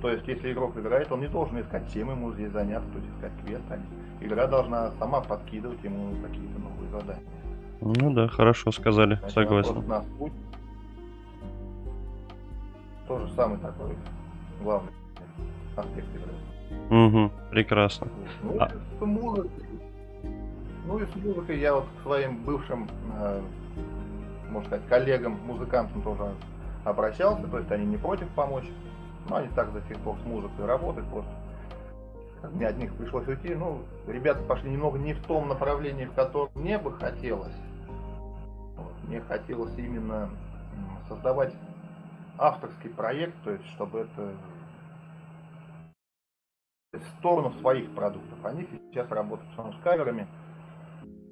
То 0.00 0.10
есть, 0.10 0.26
если 0.26 0.52
игрок 0.52 0.76
играет, 0.76 1.12
он 1.12 1.20
не 1.20 1.28
должен 1.28 1.60
искать, 1.60 1.92
чем 1.92 2.10
ему 2.10 2.32
здесь 2.32 2.50
заняться, 2.50 2.88
то 2.90 2.98
есть 2.98 3.10
искать 3.14 3.32
квест. 3.44 3.64
Игра 4.20 4.46
должна 4.46 4.90
сама 4.92 5.20
подкидывать 5.20 5.82
ему 5.84 6.14
какие-то 6.22 6.58
новые 6.58 6.90
задания. 6.90 7.22
Ну 7.80 8.12
да, 8.12 8.28
хорошо 8.28 8.72
сказали, 8.72 9.16
Значит, 9.16 9.34
согласен. 9.34 9.86
Нас 9.86 10.04
путь. 10.18 10.32
Тоже 13.06 13.28
самый 13.34 13.58
такой 13.58 13.96
главный 14.62 14.92
аспект 15.76 16.08
игры. 16.14 17.06
Угу, 17.06 17.30
прекрасно. 17.50 18.08
Ну, 18.42 18.56
а... 18.58 18.68
с 18.68 19.00
музыкой. 19.00 19.64
Ну 20.86 20.98
и 20.98 21.06
с 21.06 21.16
музыкой 21.16 21.58
я 21.58 21.74
вот 21.74 21.84
к 21.98 22.02
своим 22.02 22.42
бывшим, 22.42 22.88
э, 23.18 23.42
можно 24.50 24.66
сказать, 24.68 24.86
коллегам, 24.88 25.38
музыкантам 25.46 26.02
тоже 26.02 26.34
обращался, 26.84 27.46
то 27.46 27.58
есть 27.58 27.70
они 27.70 27.86
не 27.86 27.96
против 27.96 28.28
помочь. 28.30 28.64
Но 29.28 29.36
они 29.36 29.48
так 29.54 29.72
до 29.72 29.80
сих 29.82 29.98
пор 29.98 30.16
с 30.18 30.24
музыкой 30.24 30.66
работают, 30.66 31.08
просто 31.10 31.30
мне 32.48 32.66
от 32.66 32.78
них 32.78 32.94
пришлось 32.94 33.26
уйти. 33.28 33.54
Ну, 33.54 33.82
ребята 34.06 34.42
пошли 34.42 34.70
немного 34.70 34.98
не 34.98 35.12
в 35.12 35.22
том 35.26 35.48
направлении, 35.48 36.06
в 36.06 36.14
котором 36.14 36.50
мне 36.54 36.78
бы 36.78 36.92
хотелось. 36.92 37.54
Вот, 38.76 38.92
мне 39.04 39.20
хотелось 39.20 39.76
именно 39.76 40.30
создавать 41.08 41.54
авторский 42.38 42.90
проект, 42.90 43.34
то 43.44 43.50
есть 43.50 43.66
чтобы 43.74 44.00
это 44.00 44.32
в 46.92 47.18
сторону 47.18 47.52
своих 47.60 47.94
продуктов. 47.94 48.44
Они 48.44 48.66
сейчас 48.90 49.08
работают 49.10 49.50
с 49.54 49.82
каверами, 49.82 50.26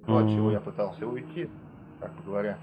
от 0.07 0.29
чего 0.29 0.53
я 0.53 0.61
пытался 0.61 1.07
уйти, 1.07 1.51
как 2.01 2.13
бы 2.15 2.23
говоря. 2.25 2.59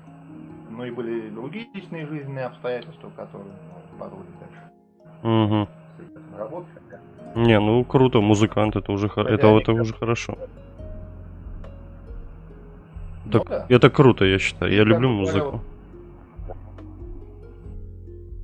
Ну 0.70 0.84
и 0.84 0.92
были 0.92 1.30
другие 1.30 1.68
личные 1.74 2.06
жизненные 2.06 2.46
обстоятельства, 2.46 3.10
которые 3.12 3.54
ну, 3.54 4.00
подводят 4.00 4.40
дальше. 4.40 4.65
Угу. 5.26 5.68
Не, 7.36 7.60
ну 7.60 7.84
круто, 7.84 8.22
музыкант, 8.22 8.76
это 8.76 8.92
уже, 8.92 9.08
это, 9.08 9.22
это, 9.22 9.48
это 9.48 9.72
уже 9.74 9.94
хорошо. 9.94 10.38
Ну, 13.26 13.32
так, 13.32 13.50
да. 13.50 13.66
Это 13.70 13.90
круто, 13.90 14.24
я 14.24 14.38
считаю. 14.38 14.72
Я 14.72 14.84
люблю 14.84 15.10
музыку. 15.10 15.62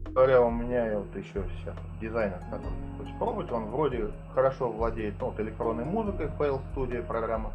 говоря, 0.10 0.42
у 0.42 0.50
меня 0.50 0.98
вот 0.98 1.16
еще 1.16 1.44
сейчас 1.60 1.76
дизайнер, 2.02 2.40
который 2.50 2.76
хочет 2.98 3.18
пробовать, 3.20 3.52
он 3.52 3.66
вроде 3.66 4.10
хорошо 4.34 4.70
владеет 4.72 5.14
ну, 5.22 5.28
вот, 5.28 5.40
электронной 5.40 5.86
музыкой, 5.86 6.28
Fail 6.40 6.60
Studio 6.76 7.06
программа. 7.06 7.54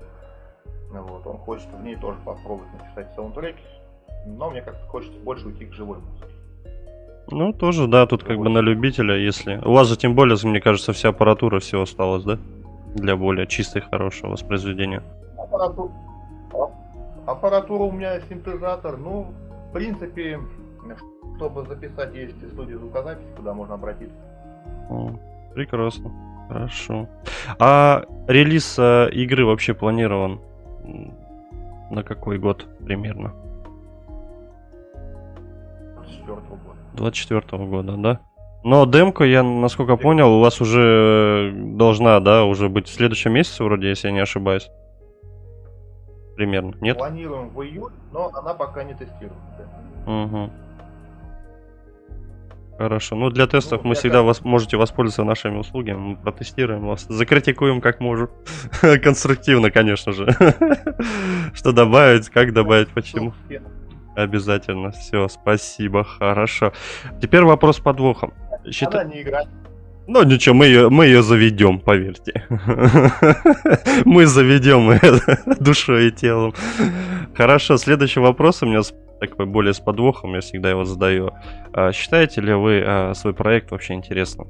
Вот, 0.90 1.26
он 1.26 1.38
хочет 1.38 1.66
в 1.72 1.82
ней 1.82 1.96
тоже 1.96 2.18
попробовать 2.24 2.72
написать 2.74 3.12
саундтреки, 3.14 3.60
но 4.24 4.50
мне 4.50 4.62
как-то 4.62 4.86
хочется 4.86 5.18
больше 5.18 5.48
уйти 5.48 5.66
к 5.66 5.72
живой 5.72 5.98
музыке. 5.98 6.35
Ну, 7.30 7.52
тоже, 7.52 7.88
да, 7.88 8.06
тут 8.06 8.22
как 8.22 8.38
бы 8.38 8.48
на 8.48 8.58
любителя, 8.58 9.16
если... 9.16 9.56
У 9.64 9.72
вас 9.72 9.88
же 9.88 9.96
тем 9.96 10.14
более, 10.14 10.36
мне 10.44 10.60
кажется, 10.60 10.92
вся 10.92 11.08
аппаратура 11.08 11.58
все 11.58 11.82
осталась, 11.82 12.22
да? 12.24 12.38
Для 12.94 13.16
более 13.16 13.46
чистой, 13.46 13.82
хорошего 13.82 14.32
воспроизведения. 14.32 15.02
Аппаратура... 15.36 15.90
Аппаратура 17.26 17.82
у 17.82 17.90
меня 17.90 18.20
синтезатор, 18.20 18.96
ну, 18.96 19.26
в 19.68 19.72
принципе, 19.72 20.38
чтобы 21.36 21.66
записать, 21.66 22.14
есть 22.14 22.36
студия 22.52 22.78
звукозаписи, 22.78 23.26
куда 23.36 23.52
можно 23.52 23.74
обратиться. 23.74 24.16
О, 24.88 25.10
прекрасно. 25.54 26.12
Хорошо. 26.48 27.08
А 27.58 28.04
релиз 28.28 28.78
э, 28.78 29.10
игры 29.10 29.44
вообще 29.44 29.74
планирован 29.74 30.40
на 31.90 32.02
какой 32.04 32.38
год 32.38 32.66
примерно? 32.84 33.32
24 36.26 36.36
года. 36.36 36.65
24 36.96 37.64
года, 37.64 37.96
да? 37.96 38.20
Но 38.64 38.84
демка, 38.84 39.24
я, 39.24 39.42
насколько 39.42 39.96
понял, 39.96 40.32
у 40.32 40.40
вас 40.40 40.60
уже 40.60 41.52
должна, 41.54 42.18
да, 42.20 42.44
уже 42.44 42.68
быть 42.68 42.88
в 42.88 42.92
следующем 42.92 43.32
месяце, 43.32 43.62
вроде, 43.62 43.88
если 43.88 44.08
я 44.08 44.14
не 44.14 44.20
ошибаюсь. 44.20 44.68
Примерно, 46.34 46.74
нет? 46.80 46.98
Планируем 46.98 47.50
в 47.50 47.62
июль, 47.62 47.92
но 48.12 48.30
она 48.34 48.54
пока 48.54 48.82
не 48.82 48.94
тестируется. 48.94 49.68
Угу. 50.06 50.50
Хорошо. 52.78 53.16
Ну, 53.16 53.30
для 53.30 53.46
тестов 53.46 53.84
ну, 53.84 53.90
мы 53.90 53.94
всегда 53.94 54.22
вас 54.22 54.44
можете 54.44 54.76
воспользоваться 54.76 55.24
нашими 55.24 55.58
услугами. 55.58 55.96
Мы 55.96 56.16
протестируем 56.16 56.86
вас, 56.86 57.06
закритикуем 57.08 57.80
как 57.80 58.00
можем. 58.00 58.28
Конструктивно, 59.02 59.70
конечно 59.70 60.12
же. 60.12 60.26
Что 61.54 61.72
добавить, 61.72 62.28
как 62.28 62.52
добавить, 62.52 62.88
почему. 62.88 63.32
Обязательно. 64.16 64.90
Все, 64.92 65.28
спасибо, 65.28 66.02
хорошо. 66.02 66.72
Теперь 67.20 67.42
вопрос 67.42 67.78
подвохом. 67.80 68.32
Счита... 68.70 69.02
Она 69.02 69.12
не 69.12 69.22
играть. 69.22 69.48
Ну 70.08 70.22
ничего, 70.22 70.54
мы 70.54 70.66
ее, 70.66 70.88
мы 70.88 71.06
ее 71.06 71.22
заведем, 71.22 71.80
поверьте. 71.80 72.44
Мы 74.04 74.26
заведем 74.26 74.90
это 74.90 75.40
душой 75.60 76.08
и 76.08 76.10
телом. 76.12 76.54
Хорошо, 77.34 77.76
следующий 77.76 78.20
вопрос 78.20 78.62
у 78.62 78.66
меня 78.66 78.82
такой 79.18 79.46
более 79.46 79.74
с 79.74 79.80
подвохом, 79.80 80.34
я 80.34 80.40
всегда 80.40 80.70
его 80.70 80.84
задаю. 80.84 81.32
А 81.72 81.90
считаете 81.92 82.40
ли 82.40 82.54
вы 82.54 82.84
а, 82.86 83.14
свой 83.14 83.34
проект 83.34 83.72
вообще 83.72 83.94
интересным? 83.94 84.46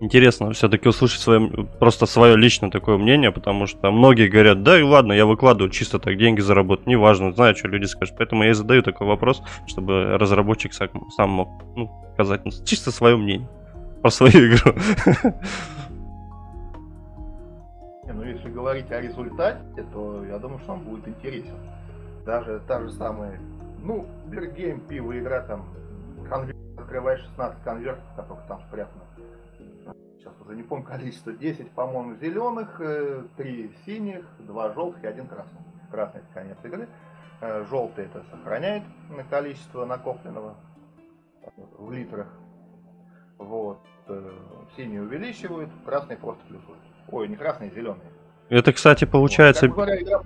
Интересно 0.00 0.52
все-таки 0.52 0.88
услышать 0.88 1.20
свое, 1.20 1.50
просто 1.80 2.06
свое 2.06 2.36
личное 2.36 2.70
такое 2.70 2.98
мнение, 2.98 3.32
потому 3.32 3.66
что 3.66 3.90
многие 3.90 4.28
говорят, 4.28 4.62
да 4.62 4.78
и 4.78 4.82
ладно, 4.82 5.12
я 5.12 5.26
выкладываю 5.26 5.70
чисто 5.70 5.98
так 5.98 6.16
деньги 6.16 6.40
заработать, 6.40 6.86
неважно, 6.86 7.32
знаю, 7.32 7.56
что 7.56 7.66
люди 7.66 7.86
скажут. 7.86 8.16
Поэтому 8.16 8.44
я 8.44 8.50
и 8.50 8.54
задаю 8.54 8.82
такой 8.82 9.08
вопрос, 9.08 9.42
чтобы 9.66 10.16
разработчик 10.16 10.72
сам, 10.72 11.10
сам 11.10 11.30
мог 11.30 11.48
ну, 11.74 11.90
сказать 12.14 12.44
ну, 12.44 12.52
чисто 12.64 12.92
свое 12.92 13.16
мнение 13.16 13.48
про 14.02 14.10
свою 14.10 14.54
игру. 14.54 14.72
Не, 18.04 18.12
ну 18.12 18.22
если 18.22 18.50
говорить 18.50 18.90
о 18.92 19.00
результате, 19.00 19.84
то 19.92 20.24
я 20.24 20.38
думаю, 20.38 20.60
что 20.60 20.74
он 20.74 20.80
будет 20.80 21.08
интересен. 21.08 21.56
Даже 22.24 22.60
та 22.68 22.80
же 22.80 22.92
самая 22.92 23.40
ну, 23.82 24.06
Бергейм, 24.26 24.80
пиво, 24.80 25.18
игра 25.18 25.40
там, 25.40 25.66
конверт, 26.28 26.56
открываешь 26.76 27.20
16 27.20 27.62
конвертов, 27.62 28.04
которых 28.16 28.46
там 28.46 28.60
спрятано. 28.68 29.02
Сейчас 30.16 30.34
уже 30.40 30.56
не 30.56 30.62
помню 30.62 30.84
количество, 30.84 31.32
10, 31.32 31.70
по-моему, 31.70 32.16
зеленых, 32.16 32.76
3 32.78 33.26
э, 33.38 33.68
синих, 33.84 34.24
2 34.38 34.72
желтых 34.72 35.04
и 35.04 35.06
1 35.06 35.26
красный. 35.26 35.60
Красный 35.90 36.20
это 36.20 36.34
конец 36.34 36.58
игры. 36.64 36.88
Э, 37.40 37.64
Желтый 37.68 38.06
это 38.06 38.24
сохраняет 38.30 38.82
количество 39.30 39.84
накопленного 39.84 40.56
в 41.78 41.92
литрах. 41.92 42.26
Вот. 43.38 43.78
Э, 44.08 44.32
синий 44.76 45.00
увеличивают, 45.00 45.70
красный 45.84 46.16
просто 46.16 46.44
плюсует. 46.46 46.78
Ой, 47.10 47.28
не 47.28 47.36
красный, 47.36 47.70
зеленый. 47.70 48.02
Это, 48.48 48.72
кстати, 48.72 49.04
получается... 49.04 49.66
Вот. 49.66 49.74
Говоря, 49.74 50.02
игра... 50.02 50.20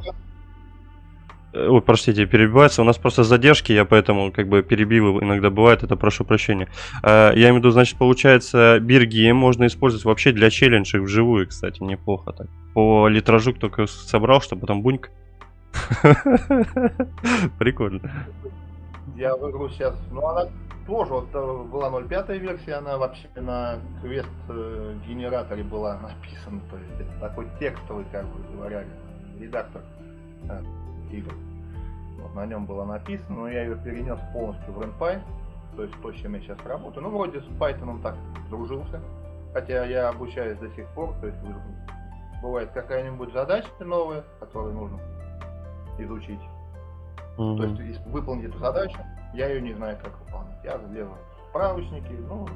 Э, 1.52 1.68
ой, 1.68 1.82
простите, 1.82 2.26
перебивается. 2.26 2.82
У 2.82 2.84
нас 2.84 2.98
просто 2.98 3.24
задержки, 3.24 3.72
я 3.72 3.84
поэтому 3.84 4.32
как 4.32 4.48
бы 4.48 4.62
перебиваю 4.62 5.22
иногда 5.22 5.50
бывает, 5.50 5.82
это 5.82 5.96
прошу 5.96 6.24
прощения. 6.24 6.68
Э, 7.02 7.32
я 7.34 7.48
имею 7.48 7.54
в 7.54 7.58
виду, 7.58 7.70
значит, 7.70 7.98
получается, 7.98 8.78
бирги 8.80 9.30
можно 9.32 9.66
использовать 9.66 10.04
вообще 10.04 10.32
для 10.32 10.50
челленджей 10.50 11.00
вживую, 11.00 11.48
кстати, 11.48 11.82
неплохо 11.82 12.32
так. 12.32 12.46
По 12.74 13.08
литражу 13.08 13.52
только 13.52 13.86
собрал, 13.86 14.40
чтобы 14.40 14.62
потом 14.62 14.82
буньк. 14.82 15.10
Прикольно. 17.58 18.00
Я 19.16 19.36
в 19.36 19.50
игру 19.50 19.68
сейчас, 19.70 19.94
ну 20.10 20.26
она 20.26 20.48
тоже 20.86 21.12
вот 21.12 21.28
э, 21.34 21.64
была 21.70 21.88
0.5 21.90 22.38
версия, 22.38 22.74
она 22.74 22.96
вообще 22.96 23.28
на 23.36 23.78
квест 24.00 24.28
генераторе 25.06 25.62
была 25.62 25.98
написана, 25.98 26.60
то 26.70 26.76
есть 26.76 27.00
это 27.00 27.20
такой 27.20 27.46
текстовый, 27.60 28.04
как 28.10 28.24
бы 28.24 28.40
говоря, 28.54 28.84
редактор 29.38 29.82
игр. 31.12 31.34
Вот 32.20 32.34
на 32.34 32.46
нем 32.46 32.66
было 32.66 32.84
написано, 32.84 33.36
но 33.36 33.48
я 33.48 33.64
ее 33.64 33.76
перенес 33.76 34.18
полностью 34.32 34.72
в 34.72 34.80
RenPy, 34.80 35.20
то 35.76 35.82
есть 35.82 35.94
то, 36.00 36.12
с 36.12 36.16
чем 36.16 36.34
я 36.34 36.40
сейчас 36.40 36.58
работаю. 36.64 37.02
Ну, 37.02 37.10
вроде 37.10 37.40
с 37.40 37.44
Python 37.58 38.00
так 38.02 38.16
дружился, 38.48 39.00
хотя 39.52 39.84
я 39.84 40.08
обучаюсь 40.08 40.58
до 40.58 40.68
сих 40.70 40.86
пор, 40.88 41.14
то 41.20 41.26
есть 41.26 41.38
бывает 42.42 42.70
какая-нибудь 42.72 43.32
задача 43.32 43.68
новая, 43.80 44.24
которую 44.40 44.74
нужно 44.74 44.98
изучить. 45.98 46.40
Mm-hmm. 47.38 47.76
То 47.76 47.82
есть 47.82 48.06
выполнить 48.06 48.50
эту 48.50 48.58
задачу, 48.58 48.98
я 49.34 49.48
ее 49.48 49.62
не 49.62 49.72
знаю, 49.74 49.98
как 50.02 50.18
выполнить. 50.20 50.56
Я 50.64 50.78
делаю 50.78 51.16
справочники, 51.48 52.12
ну, 52.28 52.46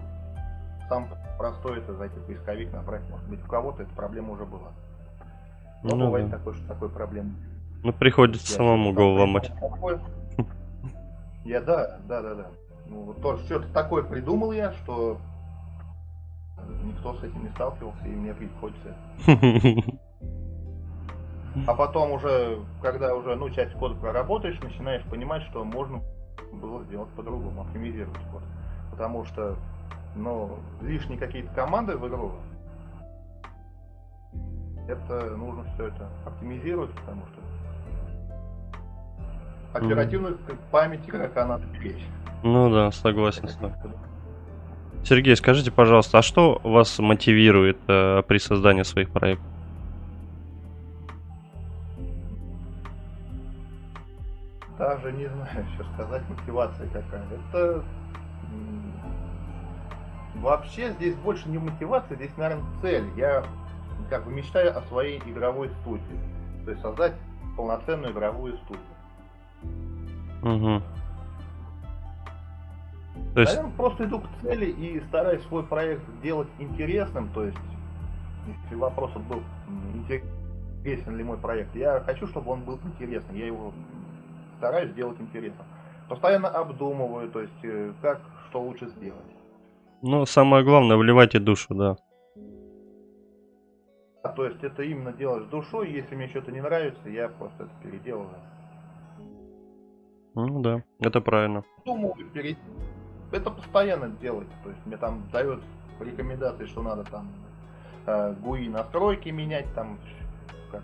сам 0.89 1.09
простой 1.39 1.79
это 1.79 1.95
зайти 1.95 2.19
в 2.19 2.27
поисковик, 2.27 2.73
набрать, 2.73 3.09
может 3.11 3.29
быть, 3.29 3.43
у 3.45 3.49
кого-то 3.49 3.83
эта 3.83 3.95
проблема 3.95 4.33
уже 4.33 4.45
была. 4.45 4.73
Но 5.83 5.97
ну, 5.97 6.07
бывает 6.07 6.31
да. 6.31 6.39
такое, 6.39 6.55
что 6.55 6.67
такой 6.67 6.89
проблемы 6.89 7.35
ну, 7.87 7.93
приходится 7.93 8.53
я 8.53 8.57
самому 8.57 8.93
голову 8.93 9.21
ломать. 9.21 9.53
Я 11.45 11.61
да, 11.61 11.99
да, 12.09 12.23
да, 12.23 12.35
да. 12.35 12.47
Ну, 12.87 13.03
вот 13.03 13.23
тоже 13.23 13.45
что-то 13.45 13.69
такое 13.73 14.03
придумал 14.03 14.53
я, 14.53 14.73
что 14.73 15.19
никто 16.83 17.15
с 17.15 17.23
этим 17.23 17.45
не 17.45 17.51
сталкивался, 17.51 18.05
и 18.05 18.11
мне 18.11 18.35
приходится. 18.35 18.95
А 21.67 21.75
потом 21.75 22.13
уже, 22.13 22.59
когда 22.83 23.15
уже, 23.15 23.35
ну, 23.35 23.49
часть 23.51 23.73
кода 23.75 23.95
проработаешь, 23.95 24.61
начинаешь 24.61 25.03
понимать, 25.05 25.43
что 25.45 25.65
можно 25.65 26.03
было 26.53 26.85
сделать 26.85 27.09
по-другому, 27.11 27.63
оптимизировать 27.63 28.21
код. 28.31 28.43
Потому 28.91 29.25
что, 29.25 29.57
ну, 30.15 30.59
лишние 30.83 31.19
какие-то 31.19 31.55
команды 31.55 31.97
в 31.97 32.07
игру, 32.09 32.33
это 34.89 35.37
нужно 35.37 35.65
все 35.75 35.89
это 35.89 36.09
оптимизировать, 36.25 36.91
потому 36.93 37.23
что 37.27 37.41
оперативную 39.77 40.39
память 40.71 41.09
игрока 41.09 41.47
надо 41.47 41.67
беречь. 41.67 42.05
Ну 42.43 42.71
да, 42.71 42.91
согласен 42.93 43.49
с 43.49 43.55
тобой. 43.55 43.73
Сергей, 45.05 45.37
скажите, 45.37 45.71
пожалуйста, 45.71 46.19
а 46.19 46.23
что 46.23 46.61
вас 46.65 46.99
мотивирует 46.99 47.79
э, 47.87 48.23
при 48.27 48.39
создании 48.39 48.83
своих 48.83 49.11
проектов? 49.11 49.47
Даже 54.79 55.13
не 55.13 55.27
знаю, 55.27 55.67
что 55.75 55.85
сказать, 55.95 56.23
мотивация 56.29 56.89
какая. 56.89 57.25
Это 57.51 57.85
вообще 60.35 60.91
здесь 60.93 61.15
больше 61.15 61.49
не 61.49 61.59
мотивация, 61.59 62.17
здесь, 62.17 62.37
наверное, 62.37 62.65
цель. 62.83 63.05
Я 63.17 63.45
как 64.11 64.25
бы 64.25 64.33
мечтаю 64.33 64.77
о 64.77 64.83
своей 64.83 65.19
игровой 65.21 65.71
студии. 65.83 66.21
То 66.65 66.71
есть 66.73 66.83
создать 66.83 67.15
полноценную 67.57 68.13
игровую 68.13 68.57
студию. 68.59 68.83
Угу. 70.47 70.83
То 73.35 73.41
есть... 73.41 73.53
Наверное, 73.53 73.77
просто 73.77 74.05
иду 74.05 74.21
к 74.21 74.29
цели 74.41 74.67
и 74.67 75.01
стараюсь 75.09 75.43
свой 75.43 75.65
проект 75.65 76.03
делать 76.23 76.49
интересным. 76.59 77.29
То 77.31 77.45
есть, 77.45 77.59
если 78.65 78.77
вопрос 78.77 79.11
был 79.13 79.43
интересен 79.95 81.17
ли 81.17 81.25
мой 81.25 81.37
проект, 81.37 81.75
я 81.75 82.01
хочу, 82.01 82.27
чтобы 82.29 82.53
он 82.53 82.63
был 82.63 82.79
интересным. 82.85 83.37
Я 83.37 83.47
его 83.47 83.73
стараюсь 84.59 84.93
сделать 84.93 85.21
интересным. 85.21 85.67
Постоянно 86.09 86.49
обдумываю, 86.49 87.29
то 87.31 87.41
есть, 87.41 87.65
э, 87.65 87.93
как, 88.01 88.21
что 88.49 88.63
лучше 88.63 88.87
сделать. 88.91 89.37
Ну, 90.03 90.25
самое 90.25 90.65
главное, 90.65 90.97
вливайте 90.97 91.41
душу, 91.41 91.75
да. 91.75 91.97
То 94.37 94.45
есть 94.45 94.63
это 94.63 94.83
именно 94.83 95.13
делаешь 95.13 95.47
душой, 95.47 95.91
если 95.91 96.15
мне 96.15 96.29
что-то 96.29 96.53
не 96.53 96.61
нравится, 96.61 97.09
я 97.09 97.29
просто 97.29 97.65
это 97.65 97.73
переделываю. 97.83 98.39
Ну 100.37 100.61
да, 100.61 100.83
это 101.01 101.23
правильно. 101.23 101.65
Перед... 102.35 102.59
это 103.33 103.51
постоянно 103.51 104.11
делать. 104.11 104.49
То 104.63 104.69
есть 104.69 104.85
мне 104.85 104.99
там 104.99 105.27
дают 105.33 105.63
рекомендации, 105.99 106.67
что 106.67 106.83
надо 106.83 107.05
там 107.05 107.33
э, 108.07 108.35
GUI 108.43 108.69
настройки 108.69 109.31
менять, 109.31 109.67
там 109.75 109.99
как 110.71 110.83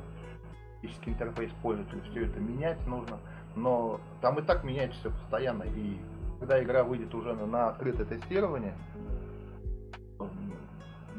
интерфейс 1.04 1.50
пользователя, 1.62 2.00
все 2.10 2.24
это 2.24 2.40
менять 2.40 2.84
нужно. 2.86 3.18
Но 3.54 4.00
там 4.22 4.38
и 4.38 4.42
так 4.42 4.64
меняется 4.64 4.98
все 5.00 5.10
постоянно. 5.10 5.64
И 5.64 5.98
когда 6.40 6.62
игра 6.62 6.82
выйдет 6.82 7.14
уже 7.14 7.34
на, 7.34 7.44
на 7.44 7.68
открытое 7.68 8.06
тестирование, 8.06 8.72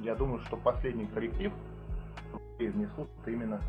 я 0.02 0.16
думаю, 0.16 0.40
что 0.40 0.58
последний 0.58 1.06
корректив 1.06 1.54
внесут 2.58 3.10
именно 3.28 3.62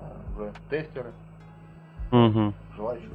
э, 0.00 0.32
уже 0.34 0.54
тестеры, 0.70 1.12
Угу. 2.10 2.52
Желающих 2.76 3.10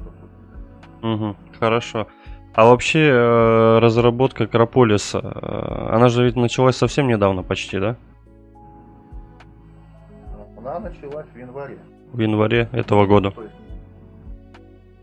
Угу, 1.03 1.35
хорошо. 1.59 2.07
А 2.53 2.65
вообще 2.65 3.09
э, 3.09 3.79
разработка 3.79 4.45
Акрополиса, 4.45 5.19
э, 5.19 5.95
она 5.95 6.07
же 6.07 6.23
ведь 6.23 6.35
началась 6.35 6.77
совсем 6.77 7.07
недавно 7.07 7.43
почти, 7.43 7.79
да? 7.79 7.97
Она 10.57 10.79
началась 10.79 11.25
в 11.33 11.37
январе. 11.37 11.77
В 12.13 12.19
январе 12.19 12.69
этого 12.71 13.05
года. 13.05 13.31
То 13.31 13.41
есть, 13.41 13.55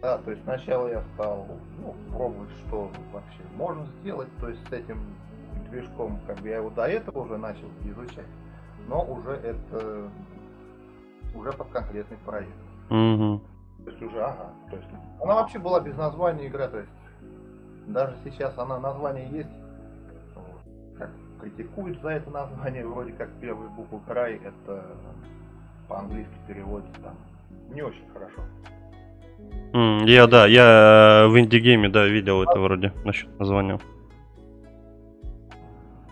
да, 0.00 0.18
то 0.18 0.31
есть 0.31 0.42
сначала 0.44 0.88
я 0.88 1.03
стал 1.14 1.46
ну, 1.83 1.94
пробовать, 2.11 2.50
что 2.66 2.90
вообще 3.12 3.42
можно 3.57 3.85
сделать, 4.00 4.29
то 4.40 4.48
есть 4.48 4.61
с 4.68 4.72
этим 4.72 4.98
движком, 5.70 6.18
как 6.26 6.40
бы 6.40 6.48
я 6.48 6.57
его 6.57 6.70
до 6.70 6.87
этого 6.87 7.24
уже 7.24 7.37
начал 7.37 7.66
изучать, 7.85 8.26
но 8.88 9.05
уже 9.05 9.33
это 9.33 10.09
уже 11.35 11.53
под 11.53 11.68
конкретный 11.68 12.16
проект. 12.24 12.55
Угу. 12.88 13.40
То 13.85 13.90
есть 13.90 14.03
уже, 14.03 14.23
ага. 14.23 14.51
То 14.71 14.77
есть 14.77 14.88
она 15.23 15.35
вообще 15.35 15.59
была 15.59 15.81
без 15.81 15.97
названия 15.97 16.47
игра, 16.47 16.69
то 16.69 16.79
есть 16.79 16.90
даже 17.87 18.16
сейчас 18.25 18.57
она 18.59 18.79
название 18.79 19.29
есть, 19.31 19.51
как 20.99 21.11
критикуют 21.40 22.01
за 22.03 22.11
это 22.11 22.31
название, 22.31 22.87
вроде 22.87 23.12
как 23.12 23.31
первую 23.40 23.71
букву 23.71 24.01
край, 24.07 24.40
это 24.45 24.85
по-английски 25.88 26.35
переводится 26.47 27.01
там 27.01 27.14
не 27.71 27.83
очень 27.83 28.09
хорошо. 28.12 28.43
Mm, 29.73 30.09
я 30.09 30.27
да, 30.27 30.47
я 30.47 31.27
в 31.29 31.38
инди-гейме, 31.38 31.88
да, 31.88 32.05
видел 32.07 32.40
а... 32.40 32.45
это 32.45 32.61
вроде 32.61 32.93
насчет 33.05 33.38
названия. 33.38 33.79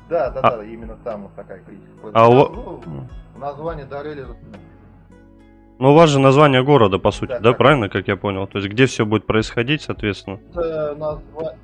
Да, 0.09 0.31
да, 0.31 0.41
а... 0.41 0.57
да, 0.57 0.65
именно 0.65 0.97
там 1.05 1.23
вот 1.23 1.35
такая 1.35 1.63
критика. 1.63 2.11
А 2.15 2.29
у... 2.29 2.49
ну, 2.49 3.09
название 3.37 3.87
дарили 3.87 4.27
ну, 5.79 5.93
у 5.93 5.95
вас 5.95 6.11
же 6.11 6.19
название 6.19 6.65
города, 6.65 6.99
по 6.99 7.13
сути, 7.13 7.31
да, 7.31 7.41
да 7.41 7.53
правильно, 7.53 7.89
как 7.89 8.09
я 8.09 8.17
понял? 8.17 8.47
То 8.47 8.59
есть, 8.59 8.71
где 8.71 8.87
все 8.87 9.07
будет 9.07 9.27
происходить, 9.27 9.83
соответственно? 9.83 10.41
Это 10.51 10.97
назва... 10.97 11.55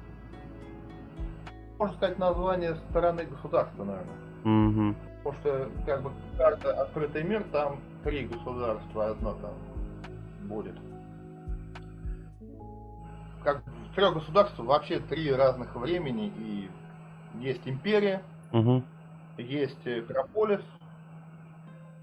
Можно 1.79 1.97
сказать, 1.97 2.19
название 2.19 2.77
стороны 2.91 3.25
государства, 3.25 3.85
наверное. 3.85 4.15
Угу. 4.45 4.97
Потому 5.25 5.41
что, 5.41 5.71
как 5.85 6.03
бы, 6.03 6.11
карта 6.37 6.83
«Открытый 6.83 7.25
мир», 7.25 7.45
там 7.51 7.81
три 8.05 8.27
государства, 8.27 9.09
одно 9.09 9.35
там 9.35 9.55
будет. 10.43 10.75
Как 13.43 13.63
в 13.91 13.95
трех 13.97 14.15
государствах 14.15 14.69
вообще 14.69 15.01
три 15.01 15.33
разных 15.33 15.75
времени, 15.75 16.33
и 16.39 16.71
есть 17.41 17.63
империя, 17.67 18.23
угу. 18.53 18.83
есть 19.39 19.87
Акрополис, 19.87 20.61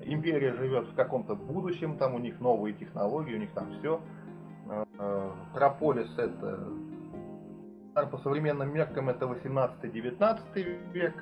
империя 0.06 0.54
живет 0.54 0.88
в 0.88 0.96
каком-то 0.96 1.36
будущем, 1.36 1.98
там 1.98 2.16
у 2.16 2.20
них 2.20 2.40
новые 2.40 2.74
технологии, 2.74 3.36
у 3.36 3.40
них 3.40 3.52
там 3.52 3.68
все. 3.80 4.02
Прополис 5.54 6.10
это 6.18 6.68
по 7.94 8.18
современным 8.20 8.74
меркам 8.74 9.10
это 9.10 9.26
18-19 9.26 10.92
век, 10.94 11.14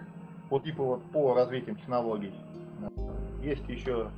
вот 0.50 0.64
типа 0.64 0.84
вот 0.84 1.04
по 1.12 1.34
развитию 1.34 1.76
технологий. 1.76 2.34
Есть 3.42 3.68
еще 3.68 4.10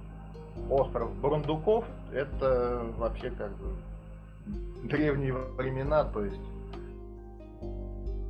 остров 0.69 1.13
Брундуков, 1.21 1.85
это 2.11 2.83
вообще 2.97 3.31
как 3.31 3.51
бы 3.51 3.75
древние 4.83 5.33
времена, 5.33 6.03
то 6.05 6.25
есть 6.25 6.41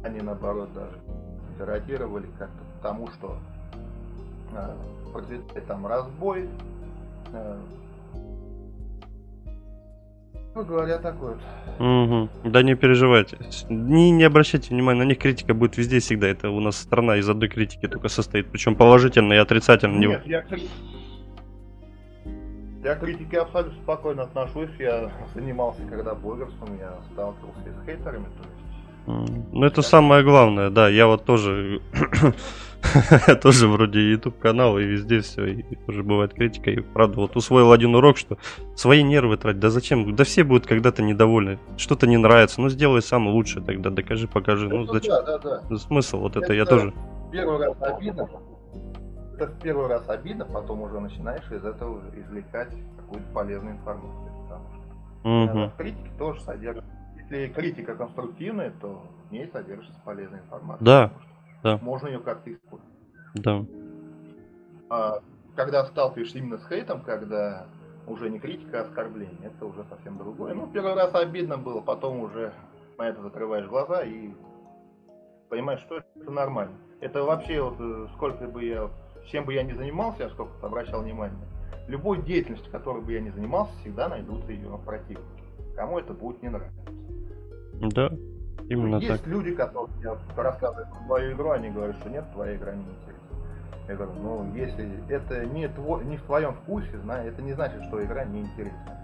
они 0.03 0.21
наоборот 0.21 0.73
даже 0.73 0.99
деградировали 1.49 2.27
как-то 2.37 2.63
тому, 2.81 3.07
что 3.07 3.37
э, 3.37 3.50
процветает 5.11 5.67
там 5.67 5.87
разбой. 5.87 6.47
Э, 7.33 7.57
ну, 10.53 10.65
говоря 10.65 10.97
такое 10.97 11.35
вот. 11.35 11.41
Угу. 11.79 12.49
Да 12.49 12.61
не 12.61 12.75
переживайте. 12.75 13.37
Не, 13.69 14.11
не 14.11 14.25
обращайте 14.25 14.73
внимания, 14.73 14.99
на 14.99 15.07
них 15.07 15.17
критика 15.17 15.53
будет 15.53 15.77
везде 15.77 15.99
всегда. 15.99 16.27
Это 16.27 16.49
у 16.49 16.59
нас 16.59 16.75
страна 16.75 17.15
из 17.17 17.29
одной 17.29 17.47
критики 17.47 17.87
только 17.87 18.09
состоит. 18.09 18.51
Причем 18.51 18.75
положительной 18.75 19.37
и 19.37 19.39
отрицательной. 19.39 19.99
Нет, 19.99 20.25
я, 20.25 20.43
я 22.83 22.95
к 22.95 22.99
критике 22.99 23.39
абсолютно 23.39 23.81
спокойно 23.81 24.23
отношусь. 24.23 24.71
Я 24.77 25.09
занимался 25.33 25.83
когда 25.89 26.15
блогерством, 26.15 26.77
я 26.77 26.97
сталкивался 27.13 27.59
с 27.81 27.85
хейтерами. 27.85 28.25
То 28.25 29.13
есть 29.13 29.47
Ну 29.53 29.65
это 29.65 29.81
самое 29.81 30.23
главное, 30.23 30.69
да. 30.69 30.89
Я 30.89 31.07
вот 31.07 31.23
тоже 31.23 31.81
тоже 33.41 33.67
вроде 33.67 34.11
YouTube 34.11 34.39
канал 34.39 34.77
и 34.77 34.83
везде 34.83 35.21
все, 35.21 35.45
и 35.45 35.75
тоже 35.75 36.03
бывает 36.03 36.33
критика. 36.33 36.71
И 36.71 36.79
правда, 36.79 37.17
вот 37.19 37.35
усвоил 37.35 37.71
один 37.71 37.95
урок, 37.95 38.17
что 38.17 38.37
свои 38.75 39.03
нервы 39.03 39.37
тратить. 39.37 39.59
Да 39.59 39.69
зачем? 39.69 40.15
Да 40.15 40.23
все 40.23 40.43
будут 40.43 40.67
когда-то 40.67 41.03
недовольны. 41.03 41.59
Что-то 41.77 42.07
не 42.07 42.17
нравится. 42.17 42.61
Ну 42.61 42.69
сделай 42.69 43.01
сам 43.01 43.27
лучше 43.27 43.61
тогда, 43.61 43.89
докажи, 43.89 44.27
покажи. 44.27 44.67
Ну 44.67 44.83
это 44.83 44.93
зачем? 44.93 45.13
да, 45.25 45.37
да, 45.37 45.61
да. 45.69 45.77
Смысл 45.77 46.19
вот 46.19 46.35
это 46.35 46.53
я 46.53 46.63
Это- 46.63 46.69
тоже. 46.71 46.93
Первый 47.31 47.65
раз 47.65 47.75
обидно. 47.81 48.29
Это 49.35 49.47
в 49.47 49.59
первый 49.59 49.87
раз 49.87 50.07
обидно, 50.09 50.45
потом 50.45 50.81
уже 50.81 50.99
начинаешь 50.99 51.49
из 51.51 51.63
этого 51.63 52.01
извлекать 52.15 52.75
какую-то 52.97 53.27
полезную 53.33 53.75
информацию. 53.75 54.31
Потому 55.23 55.47
что 55.47 55.67
в 55.67 55.77
критике 55.77 56.11
тоже 56.17 56.41
содержится. 56.41 56.89
Если 57.17 57.47
критика 57.53 57.95
конструктивная, 57.95 58.73
то 58.81 59.03
в 59.29 59.31
ней 59.31 59.47
содержится 59.47 59.99
полезная 60.03 60.41
информация. 60.41 60.83
Да, 60.85 61.11
да. 61.63 61.77
Можно 61.81 62.07
ее 62.07 62.19
как-то 62.19 62.51
использовать. 62.53 62.95
Да. 63.35 63.65
А 64.89 65.19
когда 65.55 65.85
сталкиваешься 65.85 66.37
именно 66.37 66.57
с 66.57 66.67
хейтом, 66.67 67.01
когда 67.01 67.65
уже 68.07 68.29
не 68.29 68.39
критика, 68.39 68.79
а 68.79 68.83
оскорбление, 68.83 69.37
это 69.43 69.65
уже 69.65 69.83
совсем 69.89 70.17
другое. 70.17 70.53
Ну, 70.53 70.67
первый 70.67 70.95
раз 70.95 71.13
обидно 71.13 71.57
было, 71.57 71.81
потом 71.81 72.19
уже 72.19 72.53
на 72.97 73.07
это 73.07 73.21
закрываешь 73.21 73.67
глаза 73.67 74.03
и 74.03 74.31
понимаешь, 75.49 75.81
что 75.81 75.97
это 75.97 76.31
нормально. 76.31 76.75
Это 76.99 77.23
вообще 77.23 77.61
вот 77.61 77.75
э, 77.79 78.07
сколько 78.15 78.47
бы 78.47 78.63
я, 78.63 78.89
чем 79.27 79.45
бы 79.45 79.53
я 79.53 79.63
ни 79.63 79.73
занимался, 79.73 80.23
я 80.23 80.29
сколько 80.29 80.53
обращал 80.65 81.01
внимание, 81.01 81.47
любой 81.87 82.21
деятельностью, 82.21 82.71
которой 82.71 83.01
бы 83.01 83.13
я 83.13 83.21
ни 83.21 83.29
занимался, 83.29 83.73
всегда 83.81 84.07
найдутся 84.07 84.51
ее 84.51 84.79
противники. 84.85 85.43
Кому 85.75 85.99
это 85.99 86.13
будет 86.13 86.41
не 86.41 86.49
нравиться. 86.49 86.91
Да. 87.81 88.11
Именно 88.71 88.95
Есть 88.99 89.23
так. 89.23 89.27
люди, 89.27 89.51
которые 89.51 89.93
я 90.01 90.15
рассказываю 90.41 90.87
про 90.87 91.05
твою 91.05 91.33
игру, 91.33 91.49
они 91.49 91.69
говорят, 91.69 91.97
что 91.97 92.09
нет, 92.09 92.23
твоя 92.31 92.55
игра 92.55 92.71
не 92.71 92.83
интересна. 92.83 93.37
Я 93.89 93.95
говорю, 93.95 94.13
ну 94.21 94.55
если 94.55 94.89
это 95.09 95.45
не, 95.47 95.67
твой, 95.67 96.05
не 96.05 96.15
в 96.15 96.21
твоем 96.21 96.53
вкусе, 96.53 96.87
это 97.25 97.41
не 97.41 97.51
значит, 97.51 97.83
что 97.83 98.01
игра 98.01 98.23
не 98.23 98.39
интересна. 98.41 98.97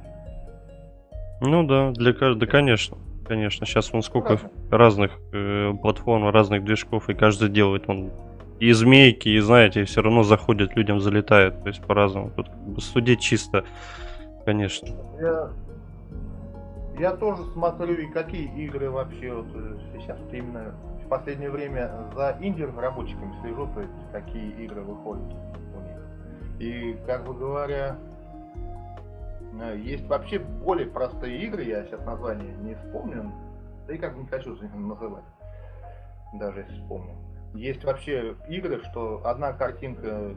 Ну 1.42 1.68
да, 1.68 1.92
для 1.92 2.14
каждого, 2.14 2.40
да, 2.40 2.48
конечно. 2.48 2.98
Конечно, 3.28 3.66
сейчас 3.66 3.92
вон 3.92 4.04
сколько 4.04 4.40
разных 4.72 5.12
э, 5.34 5.74
платформ, 5.82 6.30
разных 6.30 6.64
движков, 6.64 7.10
и 7.10 7.14
каждый 7.14 7.50
делает 7.50 7.90
он 7.90 8.12
и 8.62 8.72
змейки, 8.72 9.28
и 9.28 9.40
знаете, 9.40 9.84
все 9.84 10.02
равно 10.02 10.24
заходят, 10.24 10.78
людям 10.78 11.02
залетает, 11.02 11.62
то 11.62 11.68
есть 11.68 11.84
по-разному. 11.84 12.32
Тут 12.34 12.48
как 12.48 12.58
бы 12.58 12.80
судить 12.80 13.20
чисто, 13.20 13.66
конечно. 14.46 14.88
Я, 15.20 15.50
я 17.00 17.16
тоже 17.16 17.44
смотрю, 17.54 17.94
и 17.94 18.08
какие 18.08 18.48
игры 18.66 18.90
вообще 18.90 19.34
вот 19.34 19.48
э, 19.54 19.78
сейчас 19.94 20.18
именно 20.32 20.74
в 21.06 21.08
последнее 21.08 21.50
время 21.50 21.92
за 22.16 22.38
инди-разработчиками 22.40 23.34
слежу, 23.42 23.70
то 23.74 23.82
есть 23.82 23.94
какие 24.12 24.52
игры 24.64 24.82
выходят 24.82 25.34
у 25.76 25.80
них. 25.82 26.60
И, 26.60 26.98
как 27.06 27.26
бы 27.26 27.34
говоря, 27.34 27.98
э, 29.62 29.78
есть 29.80 30.08
вообще 30.08 30.40
более 30.40 30.88
простые 30.88 31.38
игры, 31.44 31.64
я 31.64 31.86
сейчас 31.86 32.04
название 32.06 32.56
не 32.58 32.76
вспомню, 32.76 33.32
да 33.88 33.94
и 33.94 33.98
как 33.98 34.16
бы 34.16 34.22
не 34.22 34.28
хочу 34.28 34.58
называть, 34.76 35.26
даже 36.34 36.62
если 36.62 36.82
вспомню. 36.82 37.16
Есть 37.54 37.84
вообще 37.84 38.36
игры, 38.50 38.82
что 38.92 39.22
одна 39.26 39.54
картинка 39.54 40.34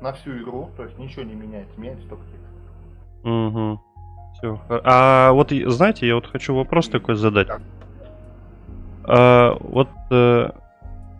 на 0.00 0.12
всю 0.12 0.42
игру, 0.42 0.70
то 0.76 0.84
есть 0.84 0.98
ничего 0.98 1.22
не 1.22 1.34
меняется, 1.34 1.78
меняется 1.80 2.08
только 2.08 2.24
текст. 2.26 2.44
Угу. 3.24 3.93
Все. 4.34 4.60
А 4.68 5.32
вот 5.32 5.52
знаете, 5.66 6.06
я 6.06 6.14
вот 6.14 6.26
хочу 6.26 6.54
вопрос 6.54 6.88
такой 6.88 7.14
задать. 7.14 7.48
А, 9.04 9.56
вот 9.60 9.88
э, 10.10 10.50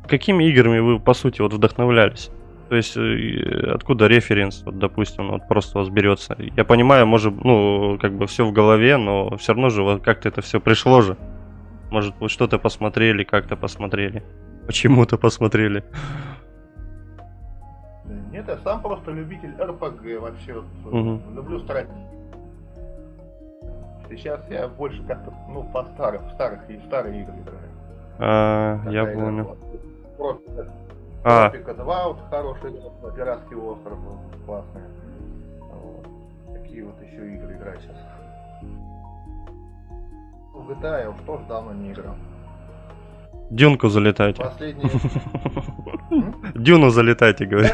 какими 0.06 0.44
играми 0.44 0.78
вы 0.78 0.98
по 0.98 1.14
сути 1.14 1.40
вот 1.40 1.52
вдохновлялись? 1.52 2.30
То 2.68 2.76
есть 2.76 2.96
э, 2.96 3.70
откуда 3.72 4.06
референс, 4.06 4.62
вот, 4.64 4.78
допустим, 4.78 5.30
вот 5.30 5.46
просто 5.48 5.78
у 5.78 5.82
вас 5.82 5.90
берется? 5.90 6.36
Я 6.56 6.64
понимаю, 6.64 7.06
может, 7.06 7.34
ну, 7.44 7.98
как 8.00 8.12
бы 8.14 8.26
все 8.26 8.44
в 8.44 8.52
голове, 8.52 8.96
но 8.96 9.36
все 9.36 9.52
равно 9.52 9.68
же 9.70 9.82
вот 9.82 10.02
как-то 10.02 10.28
это 10.28 10.40
все 10.40 10.60
пришло 10.60 11.00
же. 11.02 11.16
Может, 11.90 12.14
вы 12.18 12.28
что-то 12.28 12.58
посмотрели, 12.58 13.22
как-то 13.22 13.56
посмотрели, 13.56 14.24
почему-то 14.66 15.18
посмотрели. 15.18 15.84
Нет, 18.32 18.48
я 18.48 18.56
сам 18.58 18.82
просто 18.82 19.12
любитель 19.12 19.54
РПГ 19.60 20.20
вообще. 20.20 20.54
Вот, 20.82 20.92
Мгм. 20.92 21.36
Люблю 21.36 21.60
стратегии. 21.60 22.13
Сейчас 24.16 24.40
я 24.48 24.68
больше 24.68 25.02
как-то, 25.06 25.32
ну, 25.48 25.64
по 25.64 25.84
старых, 25.94 26.22
старых 26.34 26.68
и 26.70 26.78
старые 26.86 27.22
игры 27.22 27.34
играю. 27.34 27.68
А, 28.18 28.80
я 28.90 29.04
понял. 29.06 29.56
Тропика, 30.16 30.72
А, 31.24 31.50
Тропика 31.50 31.74
2, 31.74 32.08
вот 32.08 32.18
хорошая 32.30 32.70
игра, 32.70 33.10
Пиратский 33.10 33.56
остров, 33.56 33.98
классная. 34.46 34.88
Вот. 35.72 36.06
Такие 36.54 36.84
вот 36.84 37.00
еще 37.02 37.34
игры 37.34 37.56
играю 37.56 37.78
сейчас. 37.80 37.96
В 40.52 40.70
GTA 40.70 41.02
я 41.02 41.10
уж 41.10 41.16
тоже 41.26 41.44
давно 41.48 41.72
не 41.72 41.92
играл. 41.92 42.14
Дюнку 43.50 43.88
залетайте. 43.88 44.42
Последний... 44.42 44.90
Дюну 46.54 46.90
залетайте, 46.90 47.46
говорю. 47.46 47.68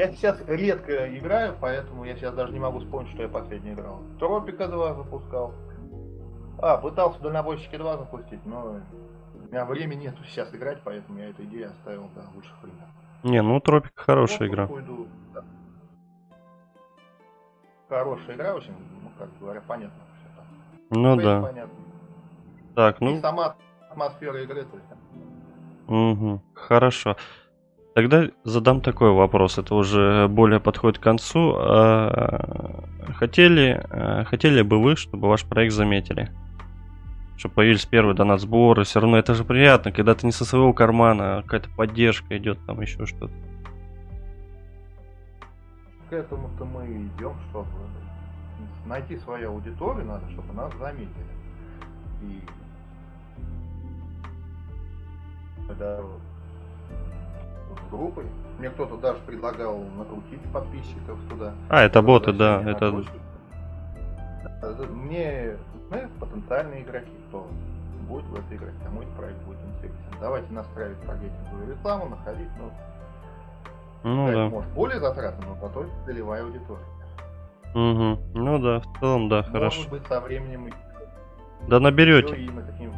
Я 0.00 0.10
сейчас 0.12 0.40
редко 0.46 1.14
играю, 1.14 1.54
поэтому 1.60 2.06
я 2.06 2.16
сейчас 2.16 2.32
даже 2.34 2.54
не 2.54 2.58
могу 2.58 2.78
вспомнить, 2.78 3.10
что 3.10 3.20
я 3.20 3.28
последний 3.28 3.74
играл. 3.74 4.00
Тропика 4.18 4.66
2 4.66 4.94
запускал. 4.94 5.52
А, 6.56 6.78
пытался 6.78 7.20
дальнобойщики 7.20 7.76
2 7.76 7.98
запустить, 7.98 8.46
но 8.46 8.80
у 9.34 9.38
меня 9.38 9.66
времени 9.66 10.04
нету 10.04 10.24
сейчас 10.24 10.54
играть, 10.54 10.80
поэтому 10.84 11.18
я 11.18 11.28
эту 11.28 11.44
идею 11.44 11.68
оставил 11.72 12.08
до 12.14 12.22
лучших 12.34 12.62
времен. 12.62 12.78
Не, 13.24 13.42
ну 13.42 13.60
Тропик 13.60 13.92
хорошая 13.94 14.48
Вот 14.48 14.54
игра. 14.54 14.64
уйду, 14.68 15.06
да. 15.34 15.44
Хорошая 17.90 18.36
игра, 18.36 18.54
очень, 18.54 18.72
ну, 19.02 19.10
как 19.18 19.28
говоря, 19.38 19.60
понятно. 19.60 20.02
всё 20.18 20.28
там. 20.34 20.98
Ну 20.98 21.16
да. 21.20 21.42
понятно. 21.42 21.74
Так, 22.74 23.02
И 23.02 23.04
ну, 23.04 23.20
сама 23.20 23.54
атмосфера 23.90 24.42
игры, 24.44 24.64
то 24.64 24.78
есть. 24.78 24.88
мгм, 25.88 26.40
хорошо. 26.54 27.18
Тогда 28.00 28.30
задам 28.44 28.80
такой 28.80 29.12
вопрос. 29.12 29.58
Это 29.58 29.74
уже 29.74 30.26
более 30.26 30.58
подходит 30.58 30.98
к 30.98 31.02
концу. 31.02 31.54
А, 31.54 32.82
Хотели, 33.14 33.78
а, 33.90 34.24
хотели 34.24 34.62
бы 34.62 34.82
вы, 34.82 34.96
чтобы 34.96 35.28
ваш 35.28 35.44
проект 35.44 35.74
заметили? 35.74 36.30
Чтобы 37.36 37.56
появились 37.56 37.84
первые 37.84 38.14
донат-сборы. 38.14 38.84
Все 38.84 39.00
равно 39.00 39.18
это 39.18 39.34
же 39.34 39.44
приятно, 39.44 39.92
когда 39.92 40.14
ты 40.14 40.24
не 40.24 40.32
со 40.32 40.46
своего 40.46 40.72
кармана, 40.72 41.36
а 41.36 41.42
какая-то 41.42 41.68
поддержка 41.76 42.38
идет, 42.38 42.58
там 42.64 42.80
еще 42.80 43.04
что-то. 43.04 43.34
К 46.08 46.14
этому-то 46.14 46.64
мы 46.64 46.86
и 46.86 47.06
идем, 47.06 47.34
чтобы 47.50 47.68
найти 48.86 49.18
свою 49.18 49.50
аудиторию 49.50 50.06
надо, 50.06 50.26
чтобы 50.30 50.54
нас 50.54 50.72
заметили. 50.78 51.10
И 52.22 52.40
когда 55.68 56.00
группой, 57.90 58.24
мне 58.58 58.70
кто-то 58.70 58.96
даже 58.96 59.18
предлагал 59.26 59.78
накрутить 59.98 60.40
подписчиков 60.52 61.18
туда. 61.28 61.52
А, 61.68 61.82
это 61.82 62.02
боты, 62.02 62.32
да. 62.32 62.62
Это... 62.62 62.88
А, 64.62 64.86
Мне 64.90 65.56
нужны 65.74 66.08
потенциальные 66.18 66.82
игроки, 66.82 67.10
кто 67.28 67.46
будет 68.08 68.24
в 68.24 68.34
это 68.34 68.56
играть, 68.56 68.74
кому 68.84 69.02
этот 69.02 69.14
проект 69.14 69.38
будет 69.42 69.58
интересен. 69.76 69.96
Давайте 70.20 70.52
настраивать 70.52 71.00
таргетинговую 71.06 71.70
рекламу, 71.70 72.08
находить, 72.08 72.48
ну, 72.58 72.70
Ну 74.02 74.26
сказать, 74.28 74.34
да. 74.34 74.48
может, 74.56 74.70
более 74.72 75.00
затратно, 75.00 75.46
но 75.48 75.56
зато 75.60 75.86
целевая 76.06 76.42
аудитория. 76.44 76.84
Мгм. 77.74 78.18
Ну 78.34 78.58
да, 78.58 78.80
в 78.80 78.98
целом, 79.00 79.28
да, 79.28 79.42
хорошо. 79.44 79.76
Может 79.78 79.90
быть, 79.90 80.06
со 80.08 80.20
временем 80.20 80.70
Да 81.68 81.78
наберете. 81.78 82.34
и 82.34 82.50
на 82.50 82.62
каким 82.62 82.92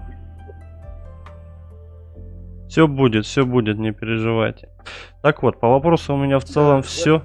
Все 2.73 2.89
будет, 2.89 3.27
все 3.27 3.45
будет, 3.45 3.77
не 3.77 3.93
переживайте. 3.93 4.71
Так 5.21 5.43
вот, 5.43 5.61
по 5.61 5.69
вопросу 5.69 6.15
у 6.15 6.17
меня 6.17 6.39
в 6.39 6.45
целом 6.45 6.81
Да, 6.81 6.83
все. 6.89 7.23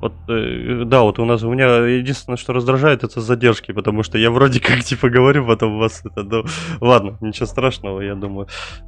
Вот, 0.00 0.12
э, 0.28 0.84
да, 0.84 1.02
вот 1.02 1.18
у 1.18 1.24
нас, 1.24 1.42
у 1.42 1.52
меня 1.52 1.78
единственное, 1.86 2.36
что 2.36 2.52
раздражает, 2.52 3.02
это 3.02 3.20
задержки, 3.20 3.72
потому 3.72 4.04
что 4.04 4.18
я 4.18 4.30
вроде 4.30 4.60
как, 4.60 4.80
типа, 4.84 5.08
говорю, 5.08 5.44
потом 5.44 5.74
у 5.74 5.78
вас 5.78 6.00
это, 6.04 6.22
ну, 6.22 6.44
ладно, 6.80 7.18
ничего 7.20 7.46
страшного, 7.46 8.02
я 8.02 8.14
думаю. 8.14 8.46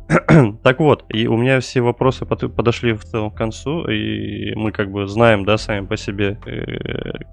так 0.63 0.79
вот, 0.79 1.05
и 1.09 1.27
у 1.27 1.37
меня 1.37 1.59
все 1.59 1.81
вопросы 1.81 2.25
подошли 2.25 2.93
в 2.93 3.03
целом 3.03 3.33
к 3.33 3.37
концу, 3.37 3.89
и 3.89 4.55
мы 4.55 4.71
как 4.71 4.93
бы 4.93 5.09
знаем, 5.09 5.45
да, 5.45 5.59
сами 5.59 5.87
по 5.87 5.97
себе, 5.97 6.39
э, 6.47 7.25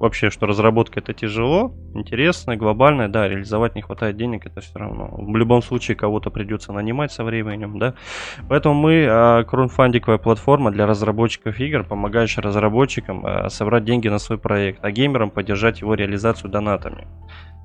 вообще, 0.00 0.30
что 0.30 0.46
разработка 0.46 0.98
это 1.00 1.12
тяжело, 1.12 1.72
интересно, 1.94 2.56
глобально, 2.56 3.08
да, 3.08 3.28
реализовать 3.28 3.74
не 3.76 3.82
хватает 3.82 4.16
денег, 4.16 4.46
это 4.46 4.60
все 4.60 4.78
равно. 4.78 5.10
В 5.12 5.36
любом 5.36 5.62
случае 5.62 5.96
кого-то 5.96 6.30
придется 6.30 6.72
нанимать 6.72 7.12
со 7.12 7.22
временем, 7.22 7.78
да. 7.78 7.94
Поэтому 8.48 8.74
мы, 8.74 9.06
а, 9.08 9.44
платформа 10.18 10.70
для 10.70 10.86
разработчиков 10.86 11.60
игр, 11.60 11.84
помогающая 11.84 12.42
разработчикам 12.42 13.24
а, 13.24 13.50
собрать 13.50 13.84
деньги 13.84 14.08
на 14.08 14.18
свой 14.18 14.38
проект, 14.38 14.82
а 14.82 14.90
геймерам 14.90 15.30
поддержать 15.30 15.82
его 15.82 15.94
реализацию 15.94 16.50
донатами. 16.50 17.06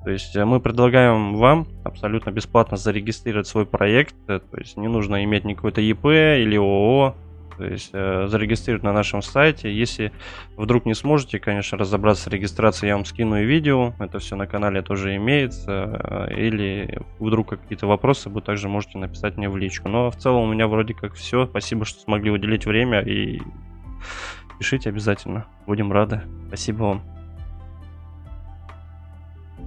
То 0.04 0.10
есть 0.12 0.36
э, 0.36 0.44
мы 0.44 0.60
предлагаем 0.60 1.34
вам 1.34 1.66
абсолютно 1.82 2.30
бесплатно 2.30 2.76
зарегистрировать 2.76 3.48
свой 3.48 3.66
проект, 3.66 4.14
э, 4.28 4.38
то 4.38 4.56
есть 4.56 4.76
не 4.76 4.86
нужно 4.86 5.24
иметь 5.24 5.44
никакой-то 5.44 5.80
ИП 5.80 6.04
или 6.04 6.56
ООО, 6.56 7.16
то 7.56 7.64
есть 7.64 7.90
э, 7.92 8.26
зарегистрировать 8.28 8.82
на 8.82 8.92
нашем 8.92 9.22
сайте. 9.22 9.72
Если 9.72 10.12
вдруг 10.56 10.86
не 10.86 10.94
сможете, 10.94 11.38
конечно, 11.38 11.78
разобраться 11.78 12.24
с 12.24 12.26
регистрацией, 12.26 12.88
я 12.88 12.96
вам 12.96 13.04
скину 13.04 13.40
и 13.40 13.44
видео. 13.44 13.94
Это 13.98 14.18
все 14.18 14.36
на 14.36 14.46
канале 14.46 14.82
тоже 14.82 15.16
имеется. 15.16 16.28
Э, 16.28 16.34
или 16.34 17.00
вдруг 17.18 17.48
какие-то 17.48 17.86
вопросы, 17.86 18.28
вы 18.28 18.40
также 18.42 18.68
можете 18.68 18.98
написать 18.98 19.36
мне 19.36 19.48
в 19.48 19.56
личку. 19.56 19.88
Но 19.88 20.10
в 20.10 20.16
целом 20.16 20.48
у 20.48 20.52
меня 20.52 20.68
вроде 20.68 20.94
как 20.94 21.14
все. 21.14 21.46
Спасибо, 21.46 21.84
что 21.84 22.00
смогли 22.00 22.30
уделить 22.30 22.66
время 22.66 23.00
и 23.00 23.40
пишите 24.58 24.90
обязательно. 24.90 25.46
Будем 25.66 25.92
рады. 25.92 26.22
Спасибо 26.48 26.82
вам. 26.82 27.02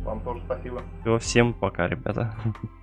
Вам 0.04 0.21
тоже 0.21 0.41
спасибо. 0.45 0.82
Все, 1.02 1.17
всем 1.19 1.54
пока, 1.54 1.88
ребята. 1.88 2.36